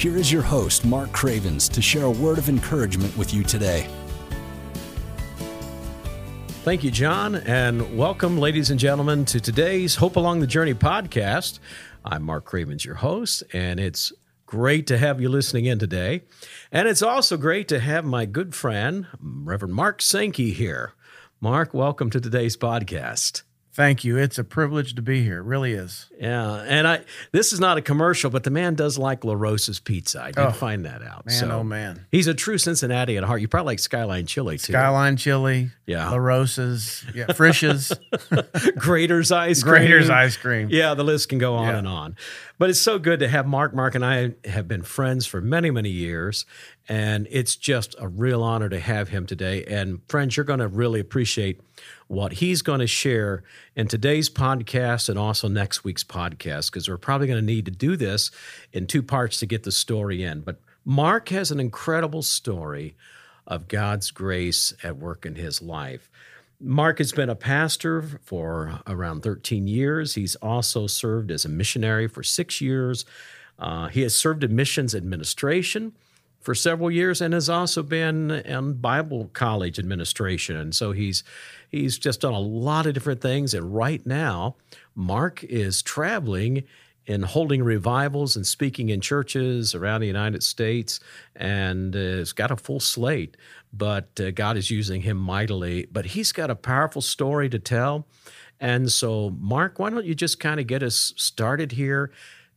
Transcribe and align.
here 0.00 0.16
is 0.16 0.32
your 0.32 0.40
host, 0.40 0.86
Mark 0.86 1.12
Cravens, 1.12 1.68
to 1.68 1.82
share 1.82 2.04
a 2.04 2.10
word 2.10 2.38
of 2.38 2.48
encouragement 2.48 3.14
with 3.18 3.34
you 3.34 3.42
today. 3.42 3.86
Thank 6.64 6.82
you, 6.82 6.90
John, 6.90 7.34
and 7.34 7.98
welcome, 7.98 8.38
ladies 8.38 8.70
and 8.70 8.80
gentlemen, 8.80 9.26
to 9.26 9.40
today's 9.40 9.96
Hope 9.96 10.16
Along 10.16 10.40
the 10.40 10.46
Journey 10.46 10.72
podcast. 10.72 11.58
I'm 12.02 12.22
Mark 12.22 12.46
Cravens, 12.46 12.82
your 12.82 12.94
host, 12.94 13.42
and 13.52 13.78
it's 13.78 14.10
great 14.46 14.86
to 14.86 14.96
have 14.96 15.20
you 15.20 15.28
listening 15.28 15.66
in 15.66 15.78
today. 15.78 16.22
And 16.72 16.88
it's 16.88 17.02
also 17.02 17.36
great 17.36 17.68
to 17.68 17.78
have 17.78 18.06
my 18.06 18.24
good 18.24 18.54
friend, 18.54 19.06
Reverend 19.20 19.74
Mark 19.74 20.00
Sankey, 20.00 20.52
here. 20.52 20.94
Mark, 21.42 21.74
welcome 21.74 22.08
to 22.08 22.22
today's 22.22 22.56
podcast. 22.56 23.42
Thank 23.72 24.02
you. 24.04 24.16
It's 24.18 24.36
a 24.36 24.42
privilege 24.44 24.96
to 24.96 25.02
be 25.02 25.22
here. 25.22 25.38
It 25.38 25.44
really 25.44 25.72
is. 25.74 26.06
Yeah, 26.18 26.54
and 26.66 26.88
I 26.88 27.00
this 27.32 27.52
is 27.52 27.60
not 27.60 27.78
a 27.78 27.80
commercial, 27.82 28.28
but 28.28 28.42
the 28.42 28.50
man 28.50 28.74
does 28.74 28.98
like 28.98 29.24
La 29.24 29.34
Rosa's 29.34 29.78
pizza. 29.78 30.20
I 30.22 30.32
did 30.32 30.38
Oh, 30.38 30.50
find 30.50 30.84
that 30.86 31.02
out. 31.02 31.24
Man, 31.26 31.34
so 31.38 31.50
oh 31.50 31.62
man. 31.64 32.04
he's 32.10 32.26
a 32.26 32.34
true 32.34 32.58
Cincinnati 32.58 33.16
at 33.16 33.22
heart. 33.24 33.40
You 33.40 33.46
probably 33.48 33.66
like 33.72 33.78
Skyline 33.78 34.26
Chili 34.26 34.58
too. 34.58 34.72
Skyline 34.72 35.16
chili, 35.16 35.70
Yeah. 35.86 36.10
La 36.10 36.16
Rosa's, 36.16 37.04
yeah, 37.14 37.32
Frisch's, 37.32 37.92
Graeter's 38.76 39.32
ice 39.32 39.62
cream. 39.62 39.82
Graeter's 39.82 40.10
ice 40.10 40.36
cream. 40.36 40.68
Yeah, 40.70 40.94
the 40.94 41.04
list 41.04 41.28
can 41.28 41.38
go 41.38 41.54
on 41.54 41.68
Yeah. 41.68 41.78
and 41.78 41.88
on. 41.88 42.16
But 42.60 42.68
it's 42.68 42.78
so 42.78 42.98
good 42.98 43.20
to 43.20 43.28
have 43.28 43.46
Mark. 43.46 43.74
Mark 43.74 43.94
and 43.94 44.04
I 44.04 44.34
have 44.44 44.68
been 44.68 44.82
friends 44.82 45.24
for 45.24 45.40
many, 45.40 45.70
many 45.70 45.88
years. 45.88 46.44
And 46.90 47.26
it's 47.30 47.56
just 47.56 47.94
a 47.98 48.06
real 48.06 48.42
honor 48.42 48.68
to 48.68 48.78
have 48.78 49.08
him 49.08 49.24
today. 49.24 49.64
And 49.64 50.02
friends, 50.10 50.36
you're 50.36 50.44
going 50.44 50.58
to 50.58 50.68
really 50.68 51.00
appreciate 51.00 51.58
what 52.08 52.34
he's 52.34 52.60
going 52.60 52.80
to 52.80 52.86
share 52.86 53.44
in 53.74 53.88
today's 53.88 54.28
podcast 54.28 55.08
and 55.08 55.18
also 55.18 55.48
next 55.48 55.84
week's 55.84 56.04
podcast, 56.04 56.70
because 56.70 56.86
we're 56.86 56.98
probably 56.98 57.28
going 57.28 57.40
to 57.40 57.46
need 57.46 57.64
to 57.64 57.70
do 57.70 57.96
this 57.96 58.30
in 58.74 58.86
two 58.86 59.02
parts 59.02 59.38
to 59.38 59.46
get 59.46 59.62
the 59.62 59.72
story 59.72 60.22
in. 60.22 60.42
But 60.42 60.60
Mark 60.84 61.30
has 61.30 61.50
an 61.50 61.60
incredible 61.60 62.20
story 62.20 62.94
of 63.46 63.68
God's 63.68 64.10
grace 64.10 64.74
at 64.84 64.98
work 64.98 65.24
in 65.24 65.36
his 65.36 65.62
life. 65.62 66.10
Mark 66.60 66.98
has 66.98 67.12
been 67.12 67.30
a 67.30 67.34
pastor 67.34 68.02
for 68.22 68.80
around 68.86 69.22
13 69.22 69.66
years. 69.66 70.14
He's 70.14 70.36
also 70.36 70.86
served 70.86 71.30
as 71.30 71.44
a 71.44 71.48
missionary 71.48 72.06
for 72.06 72.22
six 72.22 72.60
years. 72.60 73.06
Uh, 73.58 73.88
he 73.88 74.02
has 74.02 74.14
served 74.14 74.44
in 74.44 74.54
missions 74.54 74.94
administration 74.94 75.92
for 76.40 76.54
several 76.54 76.90
years 76.90 77.20
and 77.20 77.34
has 77.34 77.48
also 77.48 77.82
been 77.82 78.30
in 78.30 78.74
Bible 78.74 79.30
college 79.32 79.78
administration. 79.78 80.56
And 80.56 80.74
so 80.74 80.92
he's 80.92 81.22
he's 81.70 81.98
just 81.98 82.20
done 82.20 82.34
a 82.34 82.40
lot 82.40 82.86
of 82.86 82.94
different 82.94 83.20
things. 83.20 83.54
And 83.54 83.74
right 83.74 84.04
now, 84.06 84.56
Mark 84.94 85.44
is 85.44 85.82
traveling 85.82 86.64
and 87.10 87.24
holding 87.24 87.62
revivals 87.62 88.36
and 88.36 88.46
speaking 88.46 88.88
in 88.88 89.00
churches 89.00 89.74
around 89.74 90.00
the 90.00 90.06
United 90.06 90.42
States, 90.42 91.00
and 91.34 91.96
uh, 91.96 91.98
has 91.98 92.32
got 92.32 92.50
a 92.50 92.56
full 92.56 92.80
slate. 92.80 93.36
But 93.72 94.18
uh, 94.20 94.30
God 94.30 94.56
is 94.56 94.70
using 94.70 95.02
him 95.02 95.16
mightily. 95.16 95.86
But 95.90 96.06
he's 96.06 96.32
got 96.32 96.50
a 96.50 96.54
powerful 96.54 97.02
story 97.02 97.48
to 97.48 97.58
tell. 97.58 98.06
And 98.60 98.90
so, 98.92 99.30
Mark, 99.38 99.78
why 99.78 99.90
don't 99.90 100.04
you 100.04 100.14
just 100.14 100.38
kind 100.38 100.60
of 100.60 100.66
get 100.66 100.82
us 100.82 101.12
started 101.16 101.72
here? 101.72 102.12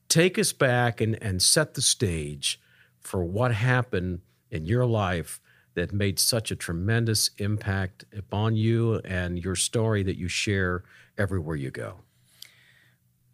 Take 0.10 0.38
us 0.38 0.54
back 0.54 1.02
and, 1.02 1.22
and 1.22 1.42
set 1.42 1.74
the 1.74 1.82
stage 1.82 2.60
for 3.00 3.24
what 3.24 3.54
happened 3.54 4.22
in 4.52 4.66
your 4.66 4.86
life 4.86 5.42
that 5.76 5.92
made 5.92 6.20
such 6.20 6.52
a 6.52 6.56
tremendous 6.56 7.32
impact 7.38 8.06
upon 8.16 8.56
you 8.56 9.02
and 9.06 9.44
your 9.44 9.56
story 9.56 10.04
that 10.04 10.18
you 10.18 10.28
share 10.28 10.84
everywhere 11.18 11.56
you 11.56 11.72
go. 11.72 12.03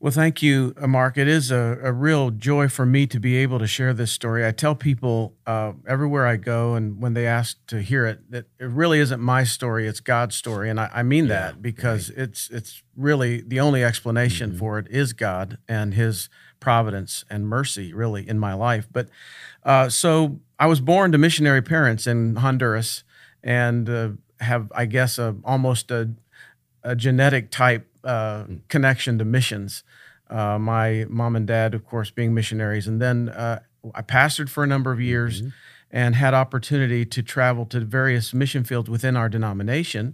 Well, 0.01 0.13
thank 0.13 0.41
you, 0.41 0.73
Mark. 0.79 1.17
It 1.17 1.27
is 1.27 1.51
a, 1.51 1.77
a 1.83 1.91
real 1.91 2.31
joy 2.31 2.69
for 2.69 2.85
me 2.85 3.05
to 3.07 3.19
be 3.19 3.35
able 3.35 3.59
to 3.59 3.67
share 3.67 3.93
this 3.93 4.13
story. 4.13 4.45
I 4.47 4.51
tell 4.51 4.73
people 4.73 5.35
uh, 5.45 5.73
everywhere 5.85 6.25
I 6.25 6.37
go, 6.37 6.75
and 6.75 7.01
when 7.01 7.15
they 7.15 7.27
ask 7.27 7.57
to 7.67 7.81
hear 7.81 8.05
it, 8.05 8.31
that 8.31 8.45
it 8.59 8.69
really 8.69 8.99
isn't 8.99 9.19
my 9.19 9.43
story; 9.43 9.87
it's 9.87 9.99
God's 9.99 10.37
story, 10.37 10.69
and 10.69 10.79
I, 10.79 10.89
I 10.93 11.03
mean 11.03 11.25
Yeah, 11.25 11.33
that 11.51 11.61
because 11.61 12.11
it's 12.11 12.49
it's 12.49 12.81
really 12.95 13.41
the 13.41 13.59
only 13.59 13.83
explanation 13.83 14.57
for 14.57 14.79
it 14.79 14.87
is 14.89 15.11
God 15.11 15.57
and 15.67 15.93
His 15.93 16.29
providence 16.61 17.25
and 17.29 17.45
mercy, 17.45 17.93
really, 17.93 18.27
in 18.27 18.39
my 18.39 18.53
life. 18.53 18.87
But 18.89 19.09
uh, 19.63 19.89
so 19.89 20.39
I 20.57 20.67
was 20.67 20.79
born 20.79 21.11
to 21.11 21.17
missionary 21.17 21.61
parents 21.61 22.07
in 22.07 22.37
Honduras, 22.37 23.03
and 23.43 23.89
uh, 23.89 24.09
have, 24.39 24.71
I 24.73 24.85
guess, 24.85 25.19
a, 25.19 25.35
almost 25.43 25.91
a, 25.91 26.11
a 26.83 26.95
genetic 26.95 27.51
type 27.51 27.88
uh, 28.03 28.45
connection 28.67 29.17
to 29.19 29.25
missions. 29.25 29.83
Uh, 30.29 30.59
my 30.59 31.05
mom 31.09 31.35
and 31.35 31.47
dad, 31.47 31.73
of 31.73 31.85
course, 31.85 32.11
being 32.11 32.33
missionaries, 32.33 32.87
and 32.87 33.01
then 33.01 33.29
uh, 33.29 33.59
I 33.95 34.01
pastored 34.01 34.49
for 34.49 34.63
a 34.63 34.67
number 34.67 34.91
of 34.91 35.01
years 35.01 35.41
and 35.91 36.13
had 36.15 36.35
opportunity 36.35 37.03
to 37.03 37.23
travel 37.23 37.65
to 37.65 37.79
various 37.79 38.31
mission 38.31 38.63
fields 38.63 38.87
within 38.91 39.17
our 39.17 39.27
denomination. 39.27 40.13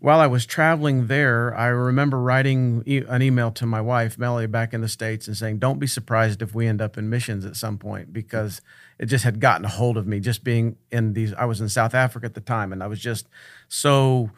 While 0.00 0.20
I 0.20 0.26
was 0.26 0.44
traveling 0.44 1.06
there, 1.06 1.56
I 1.56 1.68
remember 1.68 2.20
writing 2.20 2.82
e- 2.84 3.04
an 3.08 3.22
email 3.22 3.50
to 3.52 3.64
my 3.64 3.80
wife, 3.80 4.18
Melly, 4.18 4.46
back 4.46 4.74
in 4.74 4.82
the 4.82 4.88
States, 4.88 5.26
and 5.26 5.34
saying, 5.34 5.60
Don't 5.60 5.78
be 5.78 5.86
surprised 5.86 6.42
if 6.42 6.54
we 6.54 6.66
end 6.66 6.82
up 6.82 6.98
in 6.98 7.08
missions 7.08 7.46
at 7.46 7.56
some 7.56 7.78
point, 7.78 8.12
because 8.12 8.60
it 8.98 9.06
just 9.06 9.24
had 9.24 9.40
gotten 9.40 9.64
a 9.64 9.68
hold 9.68 9.96
of 9.96 10.06
me 10.06 10.20
just 10.20 10.44
being 10.44 10.76
in 10.92 11.14
these. 11.14 11.32
I 11.32 11.46
was 11.46 11.58
in 11.58 11.70
South 11.70 11.94
Africa 11.94 12.26
at 12.26 12.34
the 12.34 12.42
time, 12.42 12.70
and 12.70 12.82
I 12.82 12.86
was 12.86 13.00
just 13.00 13.26
so 13.66 14.30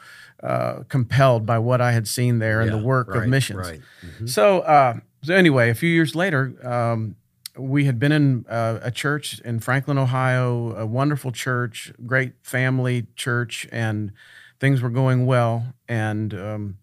uh, 0.43 0.83
compelled 0.89 1.47
by 1.47 1.59
what 1.59 1.81
I 1.81 1.93
had 1.93 2.07
seen 2.07 2.39
there 2.39 2.61
and 2.61 2.71
Yeah, 2.71 2.79
the 2.79 2.85
work 2.85 3.09
right, 3.09 3.25
of 3.25 3.29
missions. 3.29 3.59
right. 3.59 3.81
Mhm. 4.05 4.29
So, 4.29 4.61
uh, 4.61 5.01
so 5.23 5.35
anyway, 5.35 5.71
a 5.71 5.75
few 5.75 5.89
years 5.89 6.15
later, 6.15 6.55
um, 6.63 7.17
we 7.59 7.87
had 7.87 7.99
been 7.99 8.13
in 8.13 8.45
uh, 8.49 8.79
a 8.83 8.91
church 8.91 9.41
in 9.41 9.61
Franklin, 9.61 9.99
Ohio, 9.99 10.77
a 10.77 10.85
wonderful 10.87 11.33
church, 11.33 11.93
great 12.05 12.35
family 12.43 13.07
church, 13.17 13.67
and 13.73 14.13
things 14.61 14.83
were 14.83 14.91
going 14.91 15.27
well. 15.27 15.75
And 15.89 16.35
um, 16.35 16.79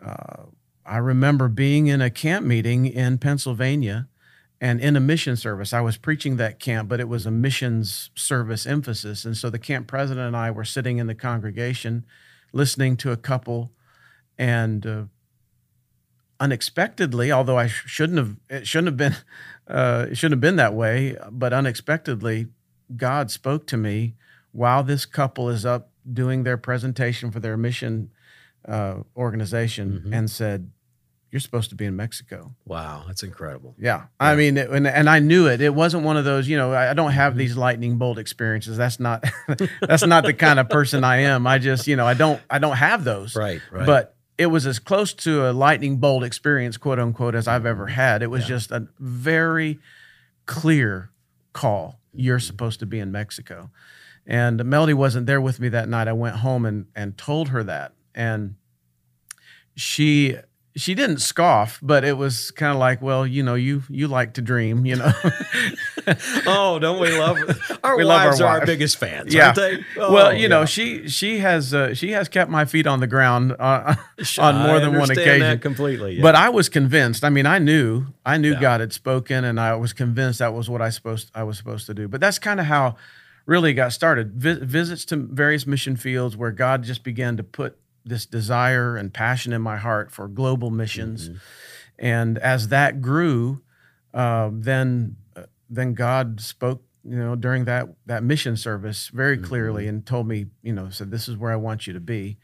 uh, 0.00 0.44
I 0.84 0.98
remember 0.98 1.48
being 1.48 1.88
in 1.88 2.00
a 2.00 2.10
camp 2.10 2.46
meeting 2.46 2.86
in 2.86 3.18
Pennsylvania 3.18 4.06
and 4.60 4.80
in 4.80 4.96
a 4.96 5.00
mission 5.00 5.36
service. 5.36 5.72
I 5.72 5.80
was 5.80 5.96
preaching 5.96 6.36
that 6.36 6.58
camp, 6.60 6.88
but 6.88 7.00
it 7.00 7.08
was 7.08 7.26
a 7.26 7.30
missions 7.30 8.10
service 8.14 8.64
emphasis. 8.64 9.24
And 9.24 9.36
so 9.36 9.50
the 9.50 9.58
camp 9.58 9.86
president 9.86 10.28
and 10.28 10.36
I 10.36 10.50
were 10.50 10.64
sitting 10.64 10.98
in 10.98 11.08
the 11.08 11.14
congregation 11.14 12.04
listening 12.56 12.96
to 12.98 13.12
a 13.12 13.16
couple 13.16 13.70
and 14.38 14.86
uh, 14.86 15.02
unexpectedly, 16.40 17.32
although 17.32 17.58
I 17.58 17.66
shouldn't 17.68 18.18
have, 18.18 18.36
it 18.50 18.66
shouldn't 18.66 18.88
have 18.88 18.96
been, 18.96 19.16
uh, 19.68 20.06
it 20.10 20.16
shouldn't 20.16 20.34
have 20.36 20.40
been 20.40 20.56
that 20.56 20.74
way, 20.74 21.16
but 21.30 21.52
unexpectedly, 21.52 22.48
God 22.96 23.30
spoke 23.30 23.66
to 23.68 23.76
me 23.76 24.14
while 24.52 24.82
this 24.82 25.06
couple 25.06 25.48
is 25.48 25.64
up 25.66 25.90
doing 26.10 26.44
their 26.44 26.56
presentation 26.56 27.30
for 27.30 27.40
their 27.40 27.56
mission 27.56 28.10
uh, 28.66 29.02
organization 29.16 30.02
Mhm. 30.06 30.14
and 30.16 30.30
said, 30.30 30.70
"You're 31.30 31.40
supposed 31.40 31.70
to 31.70 31.76
be 31.76 31.84
in 31.84 31.96
Mexico." 31.96 32.54
Wow, 32.64 33.04
that's 33.06 33.22
incredible. 33.22 33.74
Yeah, 33.78 34.04
I 34.20 34.36
mean, 34.36 34.56
it, 34.56 34.70
and, 34.70 34.86
and 34.86 35.08
I 35.10 35.18
knew 35.18 35.46
it. 35.46 35.60
It 35.60 35.74
wasn't 35.74 36.04
one 36.04 36.16
of 36.16 36.24
those, 36.24 36.48
you 36.48 36.56
know. 36.56 36.72
I 36.74 36.94
don't 36.94 37.12
have 37.12 37.32
Mm-hmm. 37.32 37.38
these 37.38 37.56
lightning 37.56 37.96
bolt 37.98 38.18
experiences. 38.18 38.76
That's 38.76 38.98
not, 39.00 39.24
that's 39.80 40.06
not 40.06 40.24
the 40.24 40.34
kind 40.34 40.58
of 40.58 40.68
person 40.68 41.04
I 41.04 41.18
am. 41.22 41.46
I 41.46 41.58
just, 41.58 41.86
you 41.86 41.96
know, 41.96 42.06
I 42.06 42.14
don't, 42.14 42.40
I 42.50 42.58
don't 42.58 42.76
have 42.76 43.04
those. 43.04 43.34
Right, 43.36 43.60
right. 43.70 43.86
But 43.86 44.16
it 44.38 44.46
was 44.46 44.66
as 44.66 44.78
close 44.78 45.12
to 45.14 45.48
a 45.48 45.52
lightning 45.52 45.96
bolt 45.96 46.22
experience, 46.24 46.76
quote 46.76 46.98
unquote, 46.98 47.34
as 47.34 47.48
I've 47.48 47.64
ever 47.66 47.86
had. 47.86 48.22
It 48.22 48.26
was. 48.30 48.42
Yeah. 48.42 48.48
just 48.48 48.70
a 48.70 48.86
very 48.98 49.78
clear 50.46 51.10
call. 51.52 52.00
You're 52.12 52.38
Mm-hmm. 52.38 52.46
supposed 52.46 52.80
to 52.80 52.86
be 52.86 52.98
in 52.98 53.12
Mexico, 53.12 53.70
and 54.26 54.64
Melodie 54.64 54.94
wasn't 54.94 55.26
there 55.26 55.40
with 55.40 55.60
me 55.60 55.68
that 55.70 55.88
night. 55.88 56.08
I 56.08 56.12
went 56.14 56.36
home 56.36 56.64
and 56.64 56.86
and 56.96 57.16
told 57.18 57.48
her 57.50 57.62
that, 57.64 57.92
and 58.14 58.54
she 59.74 60.36
she 60.76 60.94
didn't 60.94 61.18
scoff, 61.18 61.78
but 61.82 62.04
it 62.04 62.16
was 62.18 62.50
kind 62.50 62.70
of 62.72 62.78
like, 62.78 63.00
well, 63.00 63.26
you 63.26 63.42
know, 63.42 63.54
you 63.54 63.82
you 63.88 64.08
like 64.08 64.34
to 64.34 64.42
dream, 64.42 64.84
you 64.86 64.96
know. 64.96 65.10
oh, 66.46 66.78
don't 66.78 67.00
we 67.00 67.10
love 67.18 67.38
our 67.84 67.96
We 67.96 68.04
love 68.04 68.20
our 68.20 68.26
wives 68.28 68.40
are 68.40 68.46
our 68.60 68.66
biggest 68.66 68.96
fans, 68.98 69.32
yeah. 69.34 69.52
they? 69.52 69.82
well, 69.96 70.28
Oh, 70.28 70.30
you 70.30 70.48
know, 70.48 70.64
she 70.64 71.08
she 71.08 71.38
has 71.38 71.72
uh, 71.74 71.94
she 71.94 72.10
has 72.12 72.28
kept 72.28 72.50
my 72.50 72.64
feet 72.64 72.86
on 72.86 73.00
the 73.00 73.06
ground 73.06 73.52
uh, 73.58 73.94
on 74.38 74.54
I 74.56 74.66
more 74.66 74.80
than 74.80 74.98
one 74.98 75.10
occasion. 75.10 75.58
completely. 75.60 76.14
yeah. 76.16 76.22
But 76.22 76.34
I 76.34 76.48
was 76.50 76.68
convinced. 76.68 77.24
I 77.24 77.30
mean, 77.30 77.46
I 77.46 77.58
knew 77.58 78.06
I 78.24 78.36
knew 78.36 78.52
Yeah. 78.52 78.60
God 78.60 78.80
had 78.80 78.92
spoken, 78.92 79.44
and 79.44 79.58
I 79.60 79.74
was 79.76 79.92
convinced 79.92 80.38
that 80.40 80.54
was 80.54 80.68
what 80.70 80.82
I 80.82 80.90
supposed 80.90 81.30
I 81.34 81.42
was 81.42 81.56
supposed 81.58 81.86
to 81.86 81.94
do. 81.94 82.08
But 82.08 82.20
that's 82.20 82.38
kind 82.38 82.60
of 82.60 82.66
how 82.66 82.96
really 83.46 83.72
got 83.74 83.92
started. 83.92 84.32
Vi- 84.34 84.60
visits 84.64 85.04
to 85.06 85.16
various 85.16 85.66
mission 85.66 85.96
fields 85.96 86.36
where 86.36 86.50
God 86.50 86.82
just 86.82 87.02
began 87.04 87.36
to 87.36 87.42
put 87.44 87.76
this 88.06 88.24
desire 88.24 88.96
and 88.96 89.12
passion 89.12 89.52
in 89.52 89.60
my 89.60 89.76
heart 89.76 90.10
for 90.12 90.28
global 90.28 90.70
missions. 90.70 91.28
Mm-hmm. 91.28 91.38
And 91.98 92.38
as 92.38 92.68
that 92.68 93.00
grew, 93.02 93.62
uh, 94.14 94.50
then 94.52 95.16
uh, 95.36 95.42
then 95.68 95.94
God 95.94 96.40
spoke, 96.40 96.82
you 97.04 97.16
know, 97.16 97.34
during 97.36 97.64
that 97.66 97.88
that 98.06 98.22
mission 98.22 98.56
service 98.56 99.08
very 99.08 99.36
clearly 99.38 99.84
Mm-hmm. 99.84 99.88
and 99.96 100.06
told 100.06 100.26
me, 100.28 100.46
you 100.62 100.72
know, 100.72 100.88
said 100.90 101.10
this 101.10 101.28
is 101.28 101.36
where 101.36 101.52
I 101.52 101.56
want 101.56 101.86
you 101.86 101.92
to 101.94 102.00
be. 102.00 102.38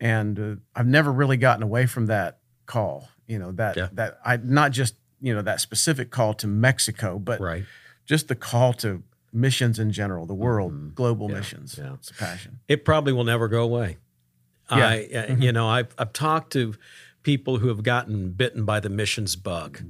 And 0.00 0.38
uh, 0.38 0.56
I've 0.74 0.86
never 0.86 1.12
really 1.12 1.36
gotten 1.36 1.62
away 1.62 1.86
from 1.86 2.06
that 2.06 2.38
call. 2.66 3.08
You 3.26 3.38
know 3.38 3.52
that 3.52 3.76
Yeah. 3.76 3.88
that 3.92 4.18
I 4.24 4.36
not 4.38 4.72
just 4.72 4.94
you 5.20 5.34
know 5.34 5.42
that 5.42 5.60
specific 5.60 6.10
call 6.10 6.34
to 6.34 6.46
Mexico, 6.46 7.18
but 7.18 7.40
Right. 7.40 7.64
just 8.06 8.28
the 8.28 8.34
call 8.34 8.72
to 8.74 9.02
missions 9.32 9.78
in 9.78 9.90
general, 9.92 10.26
the 10.26 10.34
world, 10.34 10.94
global 10.94 11.30
Yeah, 11.30 11.36
missions. 11.38 11.76
yeah. 11.78 11.94
It's 11.94 12.10
a 12.10 12.14
passion. 12.14 12.58
It 12.68 12.84
probably 12.84 13.12
will 13.12 13.24
never 13.24 13.48
go 13.48 13.62
away. 13.62 13.96
Yeah. 14.70 14.76
I, 14.88 15.08
uh, 15.30 15.34
you 15.36 15.52
know, 15.52 15.68
I've 15.68 15.94
I've 15.98 16.12
talked 16.12 16.52
to 16.54 16.74
people 17.22 17.58
who 17.58 17.68
have 17.68 17.82
gotten 17.84 18.30
bitten 18.32 18.64
by 18.64 18.80
the 18.80 18.88
missions 18.88 19.36
bug. 19.36 19.80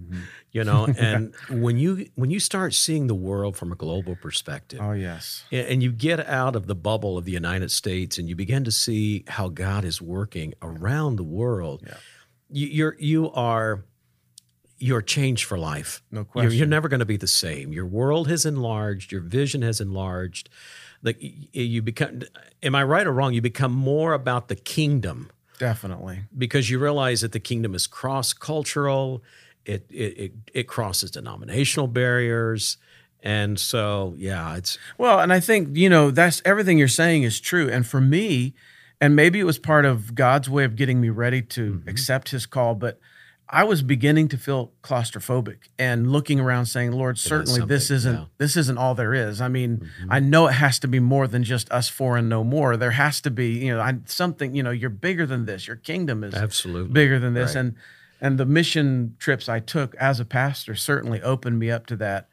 You 0.50 0.64
know, 0.64 0.86
and 0.98 1.34
when 1.50 1.78
you 1.78 2.08
when 2.14 2.30
you 2.30 2.40
start 2.40 2.74
seeing 2.74 3.06
the 3.06 3.14
world 3.14 3.56
from 3.56 3.72
a 3.72 3.76
global 3.76 4.16
perspective, 4.16 4.80
Oh 4.82 4.92
yes. 4.92 5.44
and 5.50 5.82
you 5.82 5.92
get 5.92 6.20
out 6.28 6.56
of 6.56 6.66
the 6.66 6.74
bubble 6.74 7.16
of 7.16 7.24
the 7.24 7.32
United 7.32 7.70
States 7.70 8.19
and 8.19 8.28
you 8.28 8.36
begin 8.36 8.64
to 8.64 8.70
see 8.72 9.24
how 9.28 9.48
God 9.48 9.84
is 9.84 10.02
working 10.02 10.52
around 10.62 11.16
the 11.16 11.24
world, 11.24 11.82
Yeah. 11.86 11.94
you, 12.50 12.66
you're 12.66 12.96
you 12.98 13.30
are 13.32 13.84
you're 14.78 15.00
changed 15.02 15.44
for 15.44 15.56
life. 15.56 16.02
No 16.10 16.19
You're, 16.19 16.24
question. 16.24 16.52
you're 16.58 16.66
never 16.66 16.88
going 16.88 16.98
to 17.00 17.06
be 17.06 17.16
the 17.16 17.28
same. 17.28 17.72
Your 17.72 17.86
world 17.86 18.26
has 18.28 18.44
enlarged. 18.44 19.12
Your 19.12 19.20
vision 19.20 19.62
has 19.62 19.80
enlarged. 19.80 20.48
Like 21.02 21.19
you 21.52 21.82
become. 21.82 22.22
Am 22.62 22.75
I 22.75 22.84
right 22.84 23.06
or 23.06 23.12
wrong? 23.12 23.32
You 23.34 23.40
become 23.43 23.72
more 23.72 24.12
about 24.12 24.49
the 24.49 24.54
kingdom 24.54 25.31
Definitely. 25.58 26.20
because 26.37 26.70
you 26.70 26.78
realize 26.78 27.20
that 27.22 27.32
the 27.32 27.40
kingdom 27.40 27.75
is 27.75 27.87
cross 27.87 28.32
cultural. 28.32 29.22
It, 29.64 29.87
it 29.90 30.19
it 30.19 30.32
it 30.54 30.62
crosses 30.69 31.10
denominational 31.12 31.87
barriers, 31.88 32.76
and 33.22 33.58
so 33.58 34.14
yeah, 34.16 34.56
it's 34.56 34.78
Well, 34.99 35.20
and 35.20 35.32
I 35.32 35.40
think, 35.40 35.76
you 35.76 35.88
know, 35.88 36.10
that's 36.10 36.43
everything 36.44 36.78
you're 36.78 36.88
saying 36.88 37.22
is 37.25 37.40
true. 37.40 37.69
And 37.70 37.87
for 37.87 38.00
me, 38.00 38.55
and 39.00 39.14
maybe 39.16 39.38
it 39.40 39.44
was 39.44 39.58
part 39.58 39.84
of 39.84 40.14
God's 40.14 40.48
way 40.50 40.64
of 40.64 40.75
getting 40.76 41.00
me 41.00 41.10
ready 41.10 41.43
to 41.43 41.75
Mm-hmm. 41.75 41.88
accept 41.88 42.31
his 42.31 42.46
call, 42.46 42.75
but 42.75 42.98
I 43.54 43.64
was 43.64 43.82
beginning 43.82 44.28
to 44.28 44.38
feel 44.38 44.72
claustrophobic 44.82 45.58
and 45.78 46.10
looking 46.10 46.40
around 46.40 46.66
saying, 46.66 46.93
Lord, 46.93 47.19
certainly 47.19 47.60
this 47.66 47.90
isn't 47.90 48.12
yeah. 48.14 48.20
Mm-hmm. 48.20 48.31
this 48.38 48.56
isn't 48.56 48.78
all 48.78 48.94
there 48.94 49.12
is. 49.12 49.43
I 49.43 49.49
mean, 49.49 49.90
I 50.08 50.20
know 50.20 50.46
it 50.46 50.52
has 50.54 50.78
to 50.78 50.88
be 50.88 50.99
more 51.00 51.26
than 51.28 51.44
just 51.44 51.70
us 51.70 51.88
four 51.90 52.16
and 52.16 52.31
no 52.31 52.43
more. 52.44 52.78
There 52.78 52.93
has 52.93 53.20
to 53.20 53.31
be, 53.31 53.50
you 53.64 53.75
know, 53.75 53.81
I, 53.82 53.99
something, 54.06 54.54
you 54.54 54.62
know, 54.62 54.70
you're 54.70 54.88
bigger 54.88 55.26
than 55.26 55.44
this. 55.44 55.66
Your 55.66 55.76
kingdom 55.76 56.25
is 56.25 56.32
absolutely 56.34 56.93
bigger 56.94 57.19
than 57.19 57.34
this 57.34 57.54
Right. 57.54 57.60
and 57.60 57.76
and 58.22 58.38
the 58.38 58.46
mission 58.46 59.16
trips 59.19 59.49
i 59.49 59.58
took 59.58 59.94
as 59.96 60.20
a 60.20 60.25
pastor 60.25 60.75
certainly 60.76 61.20
opened 61.20 61.58
me 61.58 61.70
up 61.70 61.87
to 61.87 61.96
that 61.96 62.28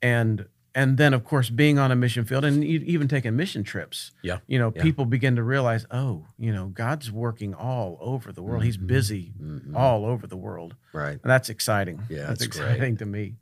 and 0.00 0.46
and 0.74 0.96
then 0.98 1.14
of 1.14 1.24
course 1.24 1.50
being 1.50 1.78
on 1.78 1.90
a 1.92 1.96
mission 1.96 2.24
field 2.24 2.44
and 2.44 2.64
even 2.64 3.06
taking 3.08 3.36
mission 3.36 3.62
trips 3.64 4.10
Yeah. 4.22 4.38
you 4.46 4.58
know 4.58 4.72
Yeah. 4.74 4.82
people 4.82 5.04
begin 5.04 5.36
to 5.36 5.42
realize 5.42 5.86
oh 5.90 6.26
you 6.38 6.52
know 6.52 6.66
god's 6.66 7.10
working 7.12 7.54
all 7.54 7.96
over 8.00 8.32
the 8.32 8.42
world 8.42 8.64
he's 8.64 8.76
Mm-hmm. 8.76 8.86
busy 8.86 9.32
all 9.74 10.04
over 10.04 10.26
the 10.26 10.36
world 10.36 10.74
right. 10.92 11.18
and 11.22 11.30
that's 11.30 11.48
exciting 11.48 12.00
Yeah, 12.08 12.26
that's 12.26 12.40
that's 12.40 12.56
great. 12.56 12.70
exciting 12.72 12.96
to 12.98 13.06
me 13.06 13.34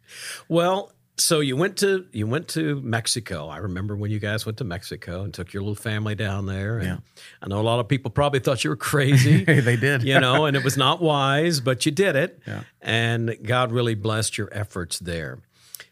Well, 0.48 0.92
so 1.18 1.40
you 1.40 1.56
went 1.56 1.76
to 1.78 2.06
you 2.12 2.26
went 2.26 2.48
to 2.48 2.80
Mexico. 2.80 3.46
I 3.48 3.58
remember 3.58 3.94
when 3.96 4.10
you 4.10 4.18
guys 4.18 4.46
went 4.46 4.56
to 4.58 4.64
Mexico 4.64 5.22
and 5.24 5.32
took 5.32 5.52
your 5.52 5.62
little 5.62 5.74
family 5.76 6.14
down 6.14 6.46
there. 6.46 6.78
And 6.78 6.86
Yeah. 6.86 6.96
I 7.42 7.48
know 7.48 7.60
a 7.60 7.62
lot 7.62 7.80
of 7.80 7.86
people 7.86 8.10
probably 8.10 8.40
thought 8.40 8.64
you 8.64 8.70
were 8.70 8.76
crazy. 8.76 9.44
they 9.70 9.76
did 9.76 10.02
you 10.04 10.18
know, 10.18 10.46
and 10.46 10.56
it 10.56 10.64
was 10.64 10.76
not 10.78 11.02
wise, 11.02 11.60
but 11.60 11.84
you 11.86 11.92
did 11.92 12.16
it. 12.16 12.40
Yeah. 12.46 12.62
And 12.80 13.36
God 13.42 13.72
really 13.72 13.94
blessed 13.94 14.38
your 14.38 14.48
efforts 14.52 14.98
there. 14.98 15.38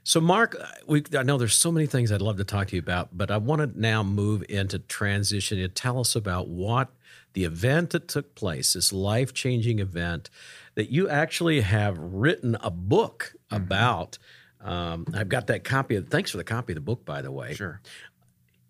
So, 0.02 0.20
Mark, 0.20 0.56
we, 0.86 1.04
I 1.16 1.22
know 1.22 1.36
there's 1.36 1.56
so 1.56 1.70
many 1.70 1.86
things 1.86 2.10
I'd 2.10 2.22
love 2.22 2.38
to 2.38 2.44
talk 2.44 2.68
to 2.68 2.76
you 2.76 2.80
about, 2.80 3.10
but 3.16 3.30
I 3.30 3.36
want 3.36 3.60
to 3.60 3.80
now 3.80 4.02
move 4.02 4.42
into 4.48 4.78
transition 4.78 5.58
and 5.58 5.74
tell 5.74 6.00
us 6.00 6.16
about 6.16 6.48
what 6.48 6.88
the 7.34 7.44
event 7.44 7.90
that 7.90 8.08
took 8.08 8.34
place, 8.34 8.72
this 8.72 8.92
life 8.92 9.32
changing 9.34 9.78
event 9.78 10.30
that 10.74 10.90
you 10.90 11.08
actually 11.08 11.60
have 11.60 11.98
written 11.98 12.56
a 12.60 12.70
book 12.70 13.34
Mm-hmm. 13.50 13.64
about. 13.64 14.18
Um, 14.60 15.06
I've 15.14 15.28
got 15.28 15.48
that 15.48 15.64
copy 15.64 15.96
of, 15.96 16.08
thanks 16.08 16.30
for 16.30 16.36
the 16.36 16.44
copy 16.44 16.72
of 16.72 16.76
the 16.76 16.80
book, 16.80 17.04
by 17.04 17.22
the 17.22 17.32
way. 17.32 17.54
sure 17.54 17.80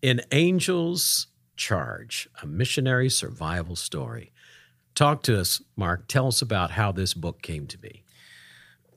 In 0.01 0.21
Angel's 0.31 1.27
Charge, 1.57 2.29
a 2.43 2.47
missionary 2.47 3.11
survival 3.11 3.77
story. 3.77 4.33
Talk 4.95 5.23
to 5.25 5.39
us, 5.39 5.61
Mark. 5.77 6.09
Tell 6.09 6.29
us 6.29 6.41
about 6.41 6.71
how 6.73 6.93
this 6.93 7.13
book 7.13 7.43
came 7.43 7.67
to 7.67 7.77
be. 7.79 8.03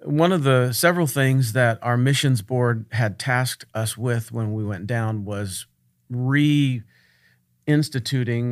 One 0.06 0.32
of 0.32 0.44
the 0.44 0.72
several 0.74 1.08
things 1.08 1.54
that 1.54 1.80
our 1.82 1.98
missions 1.98 2.42
board 2.42 2.86
had 2.92 3.20
tasked 3.20 3.66
us 3.74 3.98
with 3.98 4.32
when 4.32 4.54
we 4.54 4.64
went 4.64 4.88
down 4.88 5.26
was 5.26 5.66
reinstituting 6.12 6.84